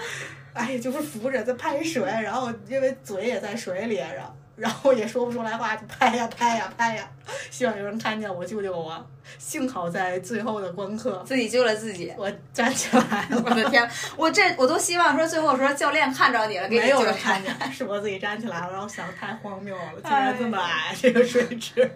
[0.53, 7.09] 哎，就是扶着在拍水，然后因为嘴也在水里，然后然后也说不出来话，就拍呀拍呀拍呀，
[7.51, 9.05] 希望有人看见我救救我。
[9.39, 12.13] 幸好在最后的关刻，自己救了自己。
[12.19, 13.41] 我站起来了。
[13.47, 21.91] 我的天，我这我都希望说最后说教练看着你了，给你没有人看见，是我自己站起来了，然后想太荒谬了，竟然这么矮，这个水质，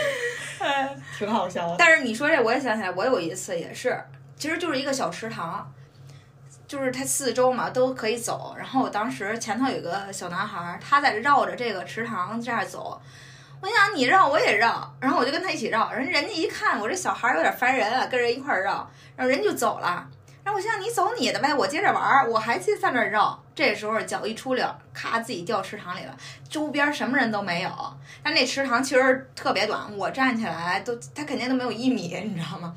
[1.16, 1.76] 挺好笑的。
[1.78, 3.98] 但是你说这，我也想起来，我有一次也是，
[4.44, 5.72] 其实就是一个小池塘，
[6.68, 8.54] 就是它四周嘛都可以走。
[8.58, 13.00] 然后我当时前头有个小男孩，他在绕着这个池塘这样走。
[13.62, 15.90] 我想你绕我也绕，然后我就跟他一起绕。
[15.92, 20.06] 人人家一看我这小孩有点烦人，跟人一块绕，然后人就走了。
[20.44, 23.42] 然后我想你走你的呗，我接着玩，我还去在那绕。
[23.54, 26.14] 这时候脚一出溜，咔自己掉池塘里了，
[26.50, 27.70] 周边什么人都没有。
[28.22, 32.74] 但那池塘其实特别短，我站起来都，他肯定都没有一米，你知道吗？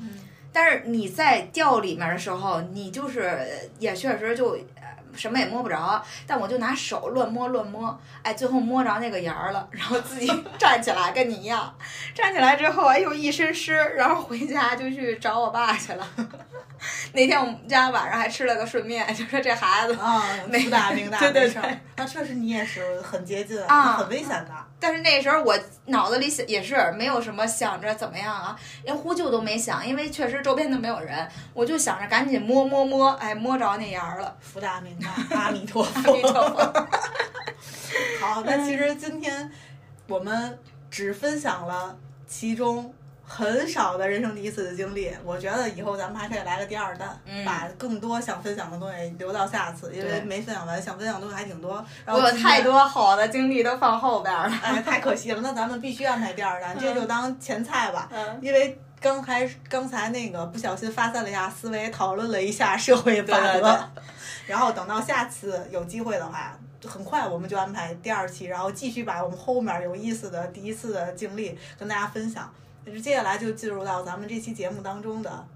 [0.60, 3.46] 但是你在掉里面的时候，你就是
[3.78, 4.82] 也确实就呃
[5.14, 10.26] 什么也摸不着，但我就拿手乱摸乱摸，哎，最后摸着那个沿儿了，然后自己
[10.58, 11.72] 站起来，跟你一样，
[12.12, 16.04] 站起来之后，哎呦一身湿，然后回家就去找我爸去了。
[17.12, 21.78] 那天我们家晚上还吃了个顺面，就说这孩子啊，没福大命大， 对对对。
[21.94, 24.50] 那确实你也是很接近，啊很危险的。
[24.80, 34.36] 但是那时候我脑子里想也是没有什么想着怎么样啊，连呼救都没想，因为确实周边都没有人，我就想着赶紧摸摸摸，哎，摸着那沿儿了。
[34.40, 36.14] 福大命大， 阿弥陀阿佛。
[36.14, 36.88] 弥陀佛。
[38.20, 39.50] 好，那其实今天
[40.06, 40.58] 我们
[40.90, 41.96] 只分享了
[42.26, 42.94] 其中
[43.30, 51.84] 很少的人生第一次的经历，我觉得以后咱们还可以来个第二弹，嗯把更多想分享的东西留到下次，因为没分享完，想分享的东西还挺多。
[52.06, 52.32] 然我后我。
[52.32, 54.50] 有太多好的经历都放后边了。
[54.64, 58.08] 哎，太可惜了，那咱们必须安排第二弹，这就当前菜吧。
[58.10, 63.78] 嗯，因为刚才刚才那个不小心发散了一下思维，讨论了一下社会法则，
[64.46, 72.50] 然后等到下次有机会的话，很快我们就安排第二期，然后继续把我们后面有意思的第一次的经历跟大家分享。
[73.00, 75.46] 接下来就进入到咱们这期节目当中的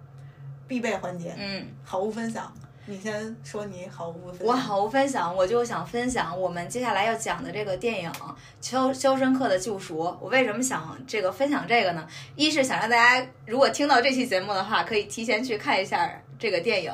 [0.66, 2.52] 必备环节，嗯，好物分享。
[2.84, 4.46] 你先说你好物分享。
[4.48, 8.10] 我好物分享，我就想分享我们接下来要讲的这个电影
[8.60, 9.98] 《肖肖申克的救赎》。
[10.20, 12.04] 我为什么想这个分享这个呢？
[12.34, 16.10] 一是想让大家如果听到这期节目的话，可以提前去看一下
[16.40, 16.92] 这个电影，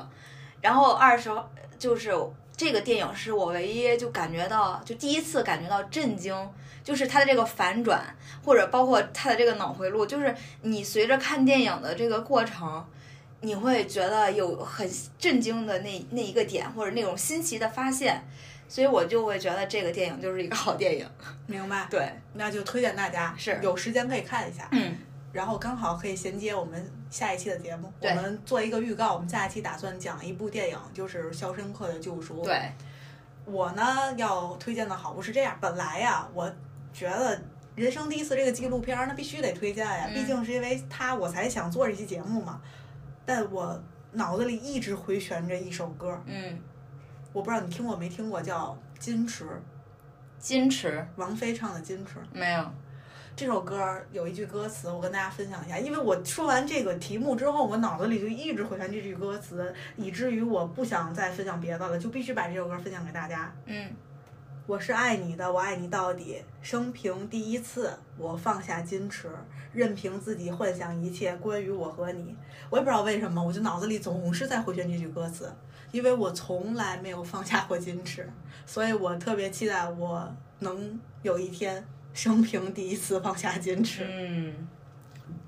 [0.61, 1.31] 然后二是
[1.79, 2.13] 就是
[2.55, 6.37] 这个电影是我唯一就感觉到就第一次感觉到震惊。
[6.89, 8.03] 就是它的这个反转，
[8.43, 12.83] 或者包括它的这个脑回路，就是你随着看电影的这个过程，
[13.43, 18.27] 你会觉得有很震惊的那那一个点，或者那种新奇的发现，
[18.67, 21.07] 所以我就会觉得这个电影就是一个好电影。
[21.47, 24.67] 明白，对，那就推荐大家是有时间可以看一下。
[24.71, 24.97] 嗯，
[25.31, 29.13] 然后刚好可以衔接我们下一期的节目，我们做一个预告。
[29.13, 32.41] 我们下一期打算讲一部电影，就是《肖申克的救赎》。
[32.45, 32.73] 对，
[33.45, 33.85] 我呢
[34.17, 36.51] 要推荐的好物是这样，本来呀，我
[36.93, 37.41] 觉得
[37.75, 42.61] 人生第一次这个纪录片儿，那必须得推荐呀，嗯毕竟是因为他我才想做这期节目嘛。
[43.25, 43.81] 但我
[44.13, 46.59] 脑子里一直回旋着一首歌，嗯，
[47.33, 49.45] 我不知道你听过没听过，叫《矜持》，
[50.43, 52.19] 矜持王菲唱的《矜持》。
[52.33, 52.65] 没有，
[53.37, 63.53] 这首歌儿有一句歌词，我跟大家分享一下，因为我说完这个题目之后，我脑子里就一直回旋这句歌词，以至于我不想再分享别的了，就必须把这首歌分享给大家。
[63.67, 63.89] 嗯
[64.69, 66.37] 我是爱你的，我爱你到底。
[66.61, 69.31] 生平第一次，我放下矜持，
[69.73, 72.37] 任凭自己幻想一切关于我和你。
[72.69, 75.51] 我也不知道为什么，我就脑子里总是在回旋这句歌词，
[75.91, 78.31] 因为我从来没有放下过矜持，
[78.67, 81.83] 所以我特别期待我能有一天
[82.13, 84.07] 生平第一次放下矜持。
[84.07, 84.69] 嗯，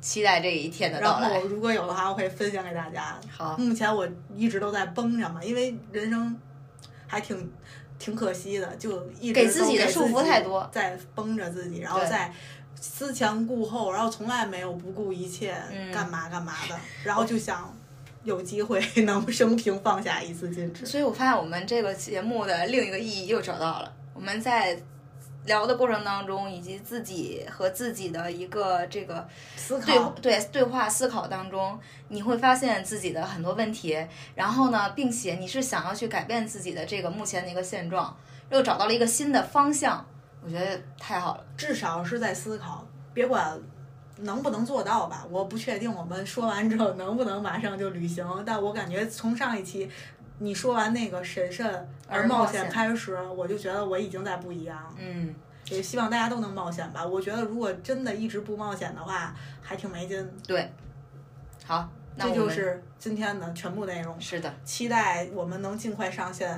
[0.00, 1.46] 期待这一天的然到来然后。
[1.46, 3.20] 如果有的话，我会分享给大家。
[3.30, 6.34] 好，目前我一直都在绷着嘛，因为人生
[7.06, 7.52] 还挺
[8.00, 12.32] 挺可惜的，就一直给自己的束缚太多在绷着自己，然后对再
[12.80, 17.72] 思前顾后，然后从来没有不顾一切嗯干嘛干嘛的，然后就想
[18.24, 20.86] 有机会 能生平放下一次矜持。
[20.86, 23.92] 所以我发现我们这个节目的另一个意义又找到了。
[24.14, 24.76] 我们在
[25.46, 29.26] 聊的过程当中，以及自己和自己的一个这个
[29.56, 33.98] 思对考，对对话思考当中，你会发现自己的很多问题，
[34.34, 38.16] 然后呢，并且你是想要去改变自己的这个目前的一个现状，
[38.50, 40.06] 又找到了一个新的方向，
[40.44, 41.44] 我觉得太好了。
[41.56, 43.58] 至少是在思考，别管。
[44.22, 45.26] 能不能做到吧？
[45.30, 45.90] 我不确定。
[45.90, 48.22] 我们说完之后能不能马上就履行？
[48.44, 49.88] 但我感觉从上一期
[50.42, 54.94] 你说完那个审慎而冒险险开始，我就觉得我已经在不一样了。
[54.98, 55.34] 嗯，
[55.70, 57.06] 也希望大家都能冒险吧。
[57.06, 60.28] 我觉得如果真的一直不冒险的话，还挺没劲。
[60.46, 60.70] 对。
[61.64, 61.88] 好，
[62.18, 64.18] 这就是今天的全部内容。
[64.20, 66.48] 是的，期待我们能尽快上线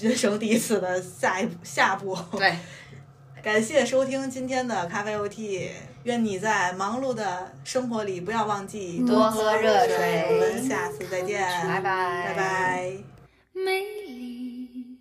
[0.00, 2.16] 人生第一次的下一步下步。
[2.32, 2.56] 对，
[3.42, 5.68] 感谢收听今天的咖啡 OT，
[6.04, 13.15] 愿你在忙碌的生活里不要忘记多喝热水我们下次再见，拜拜，拜拜。
[13.64, 14.98] 美丽。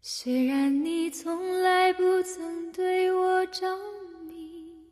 [0.00, 3.76] 虽然你从来不曾对我着
[4.26, 4.88] 迷，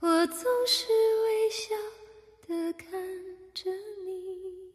[0.00, 0.86] 我总是
[1.24, 1.74] 微笑
[2.46, 2.90] 的看
[3.54, 3.70] 着
[4.04, 4.74] 你，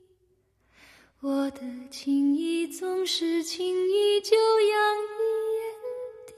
[1.21, 1.61] 我的
[1.91, 5.19] 情意总是轻易就洋溢
[5.59, 5.63] 眼
[6.27, 6.33] 底。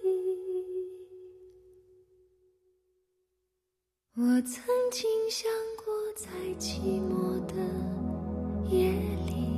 [4.18, 6.28] 我曾经想过，在
[6.60, 7.54] 寂寞的
[8.70, 8.92] 夜
[9.28, 9.55] 里，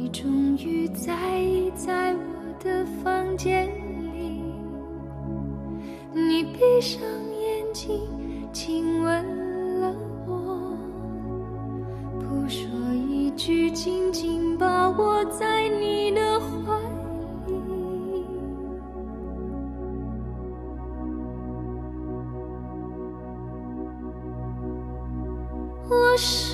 [0.00, 2.20] 你终于在意在我
[2.62, 3.66] 的房间
[4.14, 4.40] 里。
[6.14, 8.00] 你闭上眼睛，
[8.52, 9.92] 亲吻了
[10.24, 10.72] 我，
[12.20, 16.78] 不说一句，紧紧把我在你的怀
[17.48, 18.24] 里。
[25.90, 26.47] 我是